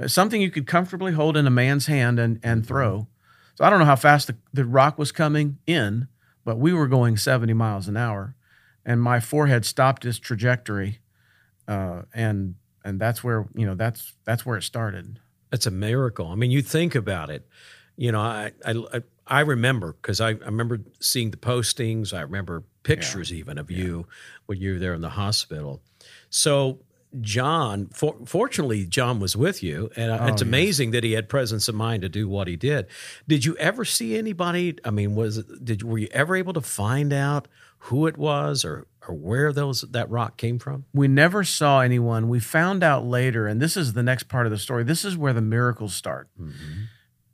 uh, 0.00 0.06
something 0.08 0.40
you 0.40 0.50
could 0.50 0.66
comfortably 0.66 1.12
hold 1.12 1.36
in 1.36 1.46
a 1.46 1.50
man's 1.50 1.86
hand 1.86 2.18
and 2.18 2.38
and 2.42 2.62
Mm-hmm. 2.62 2.68
throw. 2.68 3.08
So 3.56 3.64
I 3.64 3.70
don't 3.70 3.78
know 3.78 3.86
how 3.86 3.96
fast 3.96 4.28
the, 4.28 4.36
the 4.52 4.64
rock 4.64 4.98
was 4.98 5.12
coming 5.12 5.58
in, 5.66 6.08
but 6.44 6.58
we 6.58 6.72
were 6.72 6.86
going 6.86 7.16
70 7.16 7.52
miles 7.54 7.88
an 7.88 7.96
hour, 7.96 8.36
and 8.84 9.02
my 9.02 9.18
forehead 9.18 9.64
stopped 9.64 10.04
its 10.04 10.18
trajectory, 10.18 11.00
uh, 11.66 12.02
and 12.14 12.54
and 12.84 13.00
that's 13.00 13.24
where 13.24 13.46
you 13.54 13.66
know 13.66 13.74
that's 13.74 14.14
that's 14.24 14.46
where 14.46 14.56
it 14.56 14.62
started. 14.62 15.18
That's 15.50 15.66
a 15.66 15.70
miracle. 15.70 16.28
I 16.28 16.34
mean, 16.34 16.50
you 16.50 16.62
think 16.62 16.94
about 16.94 17.30
it. 17.30 17.48
You 17.96 18.12
know, 18.12 18.20
I 18.20 18.52
I, 18.64 19.02
I 19.26 19.40
remember 19.40 19.94
because 19.94 20.20
I, 20.20 20.28
I 20.28 20.46
remember 20.46 20.80
seeing 21.00 21.30
the 21.30 21.36
postings. 21.38 22.12
I 22.12 22.20
remember 22.20 22.62
pictures 22.82 23.32
even 23.32 23.58
of 23.58 23.70
you 23.70 24.06
when 24.44 24.60
you 24.60 24.74
were 24.74 24.78
there 24.78 24.94
in 24.94 25.00
the 25.00 25.10
hospital. 25.10 25.82
So 26.30 26.80
John, 27.20 27.88
for, 27.92 28.16
fortunately, 28.24 28.84
John 28.86 29.20
was 29.20 29.36
with 29.36 29.62
you, 29.62 29.90
and 29.96 30.10
uh, 30.10 30.18
Oh, 30.20 30.26
it's 30.26 30.42
yes. 30.42 30.48
amazing 30.48 30.90
that 30.92 31.04
he 31.04 31.12
had 31.12 31.28
presence 31.28 31.68
of 31.68 31.74
mind 31.74 32.02
to 32.02 32.08
do 32.08 32.28
what 32.28 32.48
he 32.48 32.56
did. 32.56 32.86
Did 33.28 33.44
you 33.44 33.56
ever 33.56 33.84
see 33.84 34.16
anybody? 34.18 34.78
I 34.84 34.90
mean, 34.90 35.14
was 35.14 35.44
did 35.44 35.82
were 35.82 35.98
you 35.98 36.08
ever 36.10 36.36
able 36.36 36.52
to 36.54 36.60
find 36.60 37.12
out 37.12 37.48
who 37.78 38.06
it 38.06 38.16
was 38.16 38.64
or 38.64 38.86
or 39.08 39.14
where 39.14 39.52
those 39.52 39.82
that 39.82 40.10
rock 40.10 40.36
came 40.36 40.58
from? 40.58 40.84
We 40.92 41.06
never 41.08 41.44
saw 41.44 41.80
anyone. 41.80 42.28
We 42.28 42.40
found 42.40 42.82
out 42.82 43.04
later, 43.06 43.46
and 43.46 43.60
this 43.60 43.76
is 43.76 43.92
the 43.92 44.02
next 44.02 44.24
part 44.24 44.46
of 44.46 44.52
the 44.52 44.58
story. 44.58 44.82
This 44.84 45.04
is 45.04 45.16
where 45.16 45.32
the 45.32 45.40
miracles 45.40 45.94
start. 45.94 46.28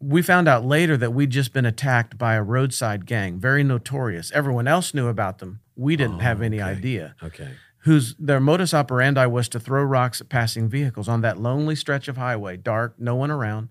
We 0.01 0.21
found 0.21 0.49
out 0.49 0.65
later 0.65 0.97
that 0.97 1.13
we'd 1.13 1.31
just 1.31 1.53
been 1.53 1.65
attacked 1.65 2.19
by 2.19 2.35
a 2.35 2.43
roadside 2.43 3.07
gang, 3.07 3.39
very 3.39 3.63
notorious. 3.63 4.33
Everyone 4.33 4.67
else 4.67 4.95
knew 4.95 5.07
about 5.07 5.39
them. 5.39 5.61
We 5.77 5.95
didn't 5.97 6.19
have 6.19 6.43
any 6.43 6.61
okay. 6.61 6.71
idea. 6.71 7.15
Okay, 7.23 7.51
Whose 7.85 8.15
their 8.19 8.41
modus 8.41 8.73
operandi 8.73 9.27
was 9.27 9.49
to 9.51 9.61
throw 9.61 9.83
rocks 9.83 10.21
at 10.21 10.29
passing 10.29 10.69
vehicles 10.69 11.09
on 11.09 11.21
that 11.23 11.39
lonely 11.39 11.75
stretch 11.75 12.09
of 12.09 12.17
highway, 12.17 12.57
dark, 12.57 12.95
no 12.99 13.17
one 13.17 13.31
around. 13.31 13.69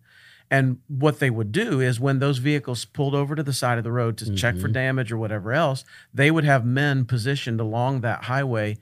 And 0.50 0.80
what 0.90 1.20
they 1.20 1.30
would 1.30 1.54
do 1.54 1.80
is 1.80 1.98
when 1.98 2.20
those 2.20 2.40
vehicles 2.40 2.84
pulled 2.84 3.16
over 3.16 3.36
to 3.36 3.44
the 3.44 3.54
side 3.54 3.78
of 3.78 3.86
the 3.86 3.92
road 3.92 4.18
to 4.18 4.36
check 4.36 4.56
for 4.56 4.64
mm-hmm. 4.64 4.74
damage 4.74 5.10
or 5.10 5.18
whatever 5.18 5.54
else, 5.54 5.86
they 6.14 6.30
would 6.30 6.44
have 6.44 6.66
men 6.66 7.06
positioned 7.06 7.62
along 7.62 8.02
that 8.02 8.26
highway 8.26 8.78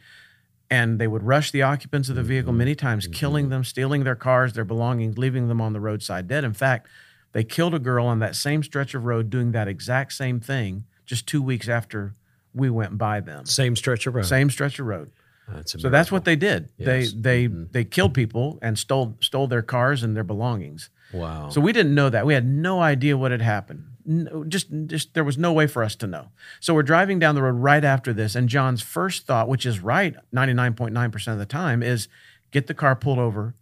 and 0.72 1.00
they 1.00 1.08
would 1.08 1.24
rush 1.24 1.52
the 1.52 1.62
occupants 1.62 2.10
of 2.10 2.16
the 2.16 2.24
vehicle 2.24 2.52
mm-hmm. 2.52 2.60
many 2.60 2.76
times, 2.76 3.06
mm-hmm. 3.06 3.14
killing 3.14 3.50
them, 3.50 3.64
stealing 3.64 4.04
their 4.04 4.16
cars, 4.16 4.54
their 4.54 4.66
belongings, 4.66 5.20
leaving 5.20 5.48
them 5.48 5.62
on 5.62 5.74
the 5.74 5.80
roadside 5.80 6.28
dead. 6.28 6.44
In 6.44 6.54
fact, 6.54 6.88
they 7.34 7.44
killed 7.44 7.76
a 7.76 7.80
girl 7.80 8.08
on 8.08 8.18
that 8.20 8.36
same 8.36 8.64
stretch 8.64 8.96
of 8.96 9.06
road 9.06 9.30
doing 9.30 9.52
that 9.52 9.68
exact 9.68 10.14
same 10.14 10.40
thing 10.40 10.86
just 11.06 11.28
two 11.28 11.42
weeks 11.42 11.68
after 11.68 12.14
we 12.54 12.70
went 12.70 12.98
by 12.98 13.20
them. 13.20 13.46
same 13.46 13.76
stretch 13.76 14.08
of 14.08 14.16
road. 14.16 14.26
Same 14.26 14.50
stretch 14.50 14.80
of 14.80 14.88
road. 14.88 15.12
That's 15.54 15.82
So 15.82 15.90
that's 15.90 16.12
what 16.12 16.26
they 16.26 16.36
did. 16.36 16.70
Yes. 16.78 17.12
Mm-hmm. 17.12 17.22
They 17.22 17.48
they 17.48 17.66
they 17.72 17.84
killed 17.84 18.14
people 18.14 18.60
and 18.62 18.78
stole 18.78 19.18
stole 19.22 19.48
their 19.48 19.62
cars 19.62 20.04
and 20.04 20.16
their 20.16 20.24
belongings. 20.24 20.90
Wow. 21.14 21.50
So 21.50 21.62
we 21.62 21.74
didn't 21.74 21.96
know 21.96 22.10
that. 22.10 22.26
We 22.26 22.34
had 22.34 22.46
no 22.46 22.82
idea 22.82 23.18
what 23.18 23.32
had 23.32 23.42
happened. 23.42 23.86
No, 24.06 24.44
just 24.44 24.68
just 24.88 25.14
there 25.14 25.24
was 25.24 25.38
no 25.38 25.54
way 25.54 25.68
for 25.68 25.84
us 25.84 25.96
to 25.98 26.08
know. 26.08 26.30
So 26.60 26.74
we're 26.74 26.84
driving 26.84 27.20
down 27.20 27.36
the 27.36 27.44
road 27.44 27.56
right 27.56 27.84
after 27.84 28.14
this, 28.14 28.36
and 28.36 28.50
John's 28.50 28.82
first 28.82 29.26
thought, 29.26 29.48
which 29.48 29.66
is 29.66 29.80
right 29.80 30.16
ninety 30.32 30.54
nine 30.54 30.74
point 30.74 30.94
nine 30.94 31.12
percent 31.12 31.34
of 31.34 31.40
the 31.40 31.46
time, 31.46 31.84
is 31.84 32.08
get 32.52 32.68
the 32.68 32.74
car 32.74 32.96
pulled 32.96 33.20
over, 33.20 33.56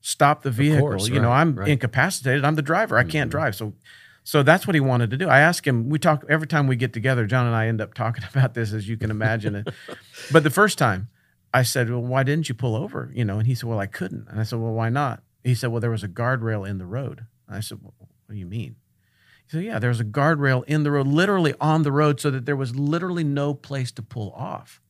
stop 0.00 0.42
the 0.42 0.50
vehicle. 0.50 0.80
course, 0.80 1.08
you 1.08 1.20
know, 1.20 1.30
I'm 1.30 1.54
right. 1.54 1.64
Mm-hmm. 1.64 1.72
incapacitated. 1.72 2.44
I'm 2.44 2.54
the 2.54 2.62
driver. 2.62 2.98
I 2.98 3.04
can't 3.04 3.30
drive. 3.30 3.54
So. 3.54 3.74
So 4.26 4.42
that's 4.42 4.66
what 4.66 4.72
he 4.74 4.80
wanted 4.80 5.10
to 5.10 5.18
do. 5.18 5.28
I 5.28 5.40
asked 5.40 5.66
him. 5.66 5.90
We 5.90 5.98
talk 5.98 6.24
every 6.30 6.46
time 6.46 6.66
we 6.66 6.76
get 6.76 6.94
together. 6.94 7.26
John 7.26 7.44
and 7.44 7.54
I 7.54 7.66
end 7.66 7.82
up 7.82 7.92
talking 7.92 8.24
about 8.34 8.54
this, 8.54 8.72
as 8.72 8.88
you 8.88 8.96
can 8.96 9.10
imagine. 9.10 9.66
But 10.32 10.44
the 10.44 10.50
first 10.50 10.78
time, 10.78 11.08
I 11.54 11.62
said, 11.62 11.88
"Well, 11.88 12.02
why 12.02 12.22
didn't 12.24 12.48
you 12.50 12.54
pull 12.54 12.76
over?" 12.76 13.10
You 13.14 13.24
know, 13.24 13.38
and 13.38 13.46
he 13.46 13.54
said, 13.54 13.68
"Well, 13.68 13.78
I 13.78 13.86
couldn't." 13.86 14.28
And 14.28 14.40
I 14.40 14.42
said, 14.42 14.58
"Well, 14.58 14.72
why 14.72 14.90
not?" 14.90 15.22
He 15.42 15.54
said, 15.54 15.70
"Well, 15.70 15.80
there 15.80 15.90
was 15.90 16.02
a 16.02 16.08
guardrail 16.08 16.68
in 16.68 16.78
the 16.78 16.86
road." 16.86 17.26
I 17.48 17.60
said, 17.60 17.78
well, 17.80 17.94
"What 17.98 18.08
do 18.28 18.36
you 18.36 18.46
mean?" 18.46 18.76
He 19.46 19.50
said, 19.50 19.64
"Yeah, 19.64 19.78
there 19.78 19.90
was 19.90 20.00
a 20.00 20.04
guardrail 20.04 20.64
in 20.66 20.82
the 20.82 20.90
road, 20.90 21.06
literally 21.06 21.54
on 21.60 21.82
the 21.82 21.92
road, 21.92 22.20
so 22.20 22.30
that 22.30 22.44
there 22.44 22.56
was 22.56 22.74
literally 22.74 23.24
no 23.24 23.54
place 23.54 23.92
to 23.92 24.02
pull 24.02 24.32
off." 24.32 24.80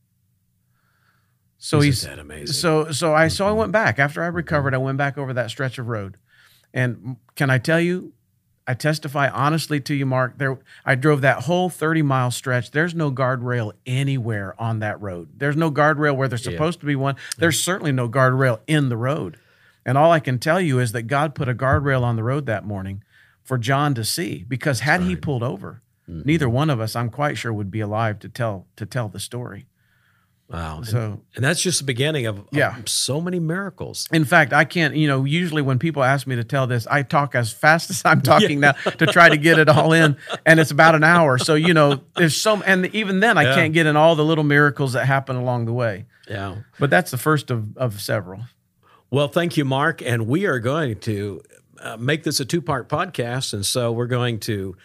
So 1.59 1.79
Isn't 1.79 1.87
he's 1.87 2.03
that 2.03 2.19
amazing? 2.19 2.55
so 2.55 2.91
so 2.93 3.15
I 3.15 3.29
so 3.29 3.47
I 3.47 3.49
mm-hmm. 3.51 3.59
went 3.59 3.73
back 3.73 3.99
after 3.99 4.23
I 4.23 4.27
recovered. 4.27 4.73
Mm-hmm. 4.75 4.83
I 4.83 4.85
went 4.85 4.99
back 4.99 5.19
over 5.19 5.33
that 5.33 5.51
stretch 5.51 5.79
of 5.79 5.89
road, 5.89 6.19
And 6.73 7.17
can 7.37 7.51
I 7.51 7.59
tell 7.59 7.81
you, 7.81 8.13
I 8.67 8.75
testify 8.75 9.29
honestly 9.29 9.79
to 9.81 9.95
you, 9.95 10.07
Mark. 10.07 10.39
There, 10.39 10.59
I 10.87 10.95
drove 10.95 11.21
that 11.21 11.43
whole 11.43 11.69
30 11.69 12.03
mile 12.03 12.31
stretch. 12.31 12.71
There's 12.71 12.95
no 12.95 13.13
guardrail 13.13 13.73
anywhere 13.85 14.55
on 14.59 14.79
that 14.79 15.01
road. 15.03 15.29
There's 15.37 15.57
no 15.57 15.71
guardrail 15.71 16.17
where 16.17 16.29
there's 16.29 16.47
Yeah. 16.47 16.53
supposed 16.53 16.81
to 16.81 16.87
be 16.87 16.97
one. 16.97 17.17
There's 17.37 17.63
certainly 17.63 17.93
no 17.93 18.09
guardrail 18.09 18.61
in 18.67 18.89
the 18.89 18.97
road. 18.97 19.37
And 19.85 19.99
all 19.99 20.11
I 20.13 20.21
can 20.21 20.39
tell 20.39 20.61
you 20.63 20.79
is 20.79 20.93
that 20.93 21.03
God 21.03 21.35
put 21.35 21.49
a 21.49 21.55
guardrail 21.55 22.03
on 22.03 22.17
the 22.17 22.23
road 22.23 22.47
that 22.47 22.65
morning 22.65 23.03
for 23.43 23.59
John 23.59 23.93
to 23.95 24.05
see. 24.05 24.47
Because 24.49 24.81
had 24.81 25.03
he 25.03 25.15
pulled 25.15 25.43
over, 25.43 25.83
neither 26.09 26.49
one 26.49 26.71
of 26.71 26.81
us, 26.81 26.97
I'm 26.97 27.11
quite 27.11 27.37
sure, 27.37 27.53
would 27.53 27.71
be 27.71 27.81
alive 27.81 28.19
to 28.21 28.31
tell 28.31 28.67
to 28.77 28.87
tell 28.87 29.09
the 29.11 29.21
story. 29.21 29.67
Wow. 30.51 30.77
And, 30.79 30.87
So 30.87 31.21
and 31.35 31.45
that's 31.45 31.61
just 31.63 31.79
the 31.79 31.85
beginning 31.85 32.27
of, 32.27 32.39
of 32.39 32.49
Yeah. 32.53 32.77
so 32.85 33.21
many 33.21 33.41
miracles. 33.41 34.07
In 34.13 34.25
fact, 34.25 34.53
I 34.53 34.65
can't, 34.65 34.95
you 34.95 35.09
know, 35.09 35.25
usually 35.25 35.63
when 35.63 35.79
people 35.79 36.05
ask 36.05 36.27
me 36.27 36.37
to 36.37 36.45
tell 36.45 36.67
this, 36.67 36.87
I 36.87 37.03
talk 37.03 37.35
as 37.35 37.51
fast 37.53 37.91
as 37.91 38.03
I'm 38.05 38.21
talking 38.21 38.61
now 38.61 38.73
to 38.73 39.07
try 39.07 39.29
to 39.31 39.37
get 39.39 39.59
it 39.59 39.69
all 39.69 39.93
in. 39.93 40.17
And 40.45 40.61
it's 40.61 40.71
about 40.71 40.95
an 40.95 41.03
hour. 41.03 41.39
So, 41.39 41.55
you 41.55 41.73
know, 41.75 42.01
there's 42.17 42.37
so, 42.37 42.63
and 42.63 42.87
even 42.95 43.21
then 43.21 43.39
I 43.39 43.45
Yeah. 43.45 43.55
can't 43.55 43.73
get 43.73 43.87
in 43.87 43.97
all 43.97 44.17
the 44.17 44.25
little 44.25 44.45
miracles 44.45 44.93
that 44.93 45.07
happen 45.07 45.35
along 45.37 45.65
the 45.65 45.73
way. 45.73 46.05
Yeah. 46.29 46.57
But 46.79 46.91
that's 46.91 47.11
the 47.11 47.19
first 47.19 47.51
of, 47.51 47.77
of 47.79 48.01
several. 48.01 48.43
Well, 49.11 49.29
thank 49.29 49.57
you, 49.57 49.65
Mark. 49.65 50.03
And 50.03 50.27
we 50.27 50.45
are 50.47 50.59
going 50.59 50.99
to 51.01 51.43
uh, 51.81 51.97
make 51.97 52.23
this 52.23 52.39
a 52.41 52.45
two 52.45 52.61
part 52.61 52.89
podcast. 52.89 53.53
And 53.55 53.65
so 53.65 53.93
we're 53.93 54.07
going 54.07 54.41
to 54.41 54.77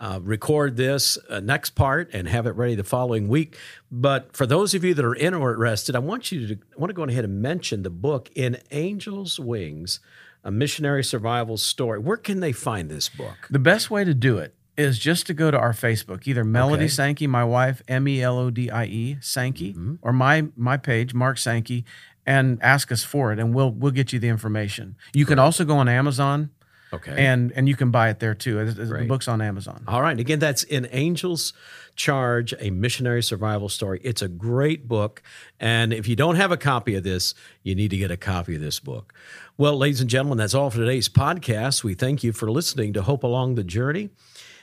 uh, 0.00 0.18
record 0.22 0.76
this 0.76 1.18
uh, 1.28 1.40
next 1.40 1.70
part 1.70 2.08
and 2.14 2.26
have 2.28 2.46
it 2.46 2.50
ready 2.56 2.74
the 2.74 2.82
following 2.84 3.28
week. 3.28 3.56
But 3.92 4.34
for 4.34 4.46
those 4.46 4.74
of 4.74 4.82
you 4.82 4.94
that 4.94 5.04
are 5.04 5.14
interested, 5.14 5.94
I 5.94 5.98
want 5.98 6.32
you 6.32 6.46
to 6.48 6.54
I 6.54 6.78
want 6.80 6.88
to 6.90 6.94
go 6.94 7.02
ahead 7.04 7.24
and 7.24 7.42
mention 7.42 7.82
the 7.82 7.90
book 7.90 8.30
In 8.34 8.56
Angel's 8.70 9.38
Wings, 9.38 10.00
a 10.42 10.50
missionary 10.50 11.04
survival 11.04 11.56
story. 11.58 11.98
Where 11.98 12.16
can 12.16 12.40
they 12.40 12.52
find 12.52 12.88
this 12.90 13.08
book? 13.10 13.36
The 13.50 13.58
best 13.58 13.90
way 13.90 14.04
to 14.04 14.14
do 14.14 14.38
it 14.38 14.54
is 14.78 14.98
just 14.98 15.26
to 15.26 15.34
go 15.34 15.50
to 15.50 15.58
our 15.58 15.72
Facebook, 15.74 16.26
either 16.26 16.44
Melodie 16.44 16.84
Okay. 16.84 16.88
Sankey, 16.88 17.26
my 17.26 17.44
wife, 17.44 17.82
M 17.86 18.08
E 18.08 18.22
L 18.22 18.38
O 18.38 18.48
D 18.50 18.70
I 18.70 18.84
E 18.86 19.18
Sankey, 19.20 19.72
Mm-hmm. 19.74 19.94
or 20.00 20.12
my 20.14 20.46
my 20.56 20.78
page, 20.78 21.12
Mark 21.12 21.36
Sankey, 21.36 21.84
and 22.24 22.58
ask 22.62 22.90
us 22.90 23.04
for 23.04 23.32
it, 23.32 23.38
and 23.38 23.54
we'll 23.54 23.70
we'll 23.70 23.90
get 23.92 24.14
you 24.14 24.18
the 24.18 24.28
information. 24.28 24.96
You 25.12 25.26
can 25.26 25.38
also 25.38 25.66
go 25.66 25.76
on 25.76 25.88
Amazon, 25.88 26.48
Okay. 26.92 27.14
and 27.24 27.52
and 27.52 27.68
you 27.68 27.76
can 27.76 27.90
buy 27.90 28.10
it 28.10 28.18
there 28.18 28.34
too. 28.34 28.64
The 28.64 29.04
book's 29.04 29.28
on 29.28 29.40
Amazon. 29.40 29.84
All 29.86 30.02
right. 30.02 30.18
Again, 30.18 30.40
that's 30.40 30.64
In 30.64 30.88
Angels 30.90 31.52
Charge, 31.94 32.52
a 32.58 32.70
missionary 32.70 33.22
survival 33.22 33.68
story. 33.68 34.00
It's 34.02 34.22
a 34.22 34.28
great 34.28 34.88
book. 34.88 35.22
And 35.60 35.92
if 35.92 36.08
you 36.08 36.16
don't 36.16 36.36
have 36.36 36.50
a 36.50 36.56
copy 36.56 36.94
of 36.96 37.04
this, 37.04 37.34
you 37.62 37.74
need 37.74 37.90
to 37.90 37.96
get 37.96 38.10
a 38.10 38.16
copy 38.16 38.56
of 38.56 38.60
this 38.60 38.80
book. 38.80 39.14
Well, 39.56 39.76
ladies 39.76 40.00
and 40.00 40.10
gentlemen, 40.10 40.38
that's 40.38 40.54
all 40.54 40.70
for 40.70 40.78
today's 40.78 41.08
podcast. 41.08 41.84
We 41.84 41.94
thank 41.94 42.24
you 42.24 42.32
for 42.32 42.50
listening 42.50 42.92
to 42.94 43.02
Hope 43.02 43.22
Along 43.22 43.54
the 43.54 43.64
Journey. 43.64 44.10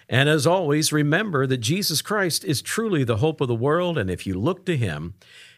And 0.10 0.30
as 0.30 0.48
always, 0.48 0.92
remember 0.92 1.46
that 1.48 1.58
Jesus 1.58 2.02
Christ 2.02 2.44
is 2.44 2.62
truly 2.62 3.04
the 3.04 3.18
hope 3.18 3.42
of 3.42 3.48
the 3.48 3.56
world. 3.56 3.98
And 3.98 4.10
if 4.10 4.26
you 4.26 4.40
look 4.40 4.66
to 4.66 4.76
him, 4.78 5.14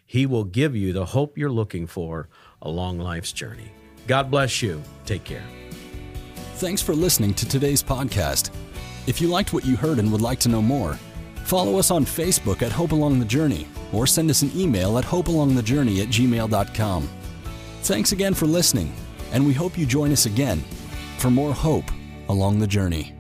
he 0.05 0.25
will 0.25 0.43
give 0.43 0.75
you 0.75 0.91
the 0.91 1.05
hope 1.05 1.37
you're 1.37 1.51
looking 1.51 1.87
for 1.87 2.29
along 2.61 2.99
life's 2.99 3.31
journey. 3.31 3.71
God 4.07 4.31
bless 4.31 4.61
you. 4.61 4.81
Take 5.05 5.23
care. 5.23 5.43
Thanks 6.59 6.81
for 6.81 6.93
listening 6.93 7.33
to 7.35 7.47
today's 7.47 7.81
podcast. 7.81 8.49
If 9.07 9.21
you 9.21 9.29
liked 9.29 9.53
what 9.53 9.63
you 9.63 9.77
heard 9.77 9.97
and 9.97 10.11
would 10.11 10.19
like 10.19 10.41
to 10.41 10.49
know 10.49 10.61
more, 10.61 10.95
follow 11.45 11.79
us 11.79 11.89
on 11.89 12.03
Facebook 12.03 12.61
at 12.61 12.73
Hope 12.73 12.91
Along 12.91 13.17
the 13.17 13.23
Journey 13.25 13.65
or 13.93 14.05
send 14.05 14.29
us 14.29 14.41
an 14.41 14.51
email 14.53 14.97
at 14.97 15.05
hopealongthejourney 15.05 16.01
at 16.01 16.09
gmail.com. 16.09 17.09
Thanks 17.83 18.11
again 18.11 18.33
for 18.33 18.45
listening, 18.45 18.91
and 19.31 19.47
we 19.47 19.53
hope 19.53 19.77
you 19.77 19.85
join 19.85 20.11
us 20.11 20.25
again 20.25 20.61
for 21.17 21.31
more 21.31 21.53
hope 21.53 21.89
along 22.27 22.59
the 22.59 22.67
journey. 22.67 23.13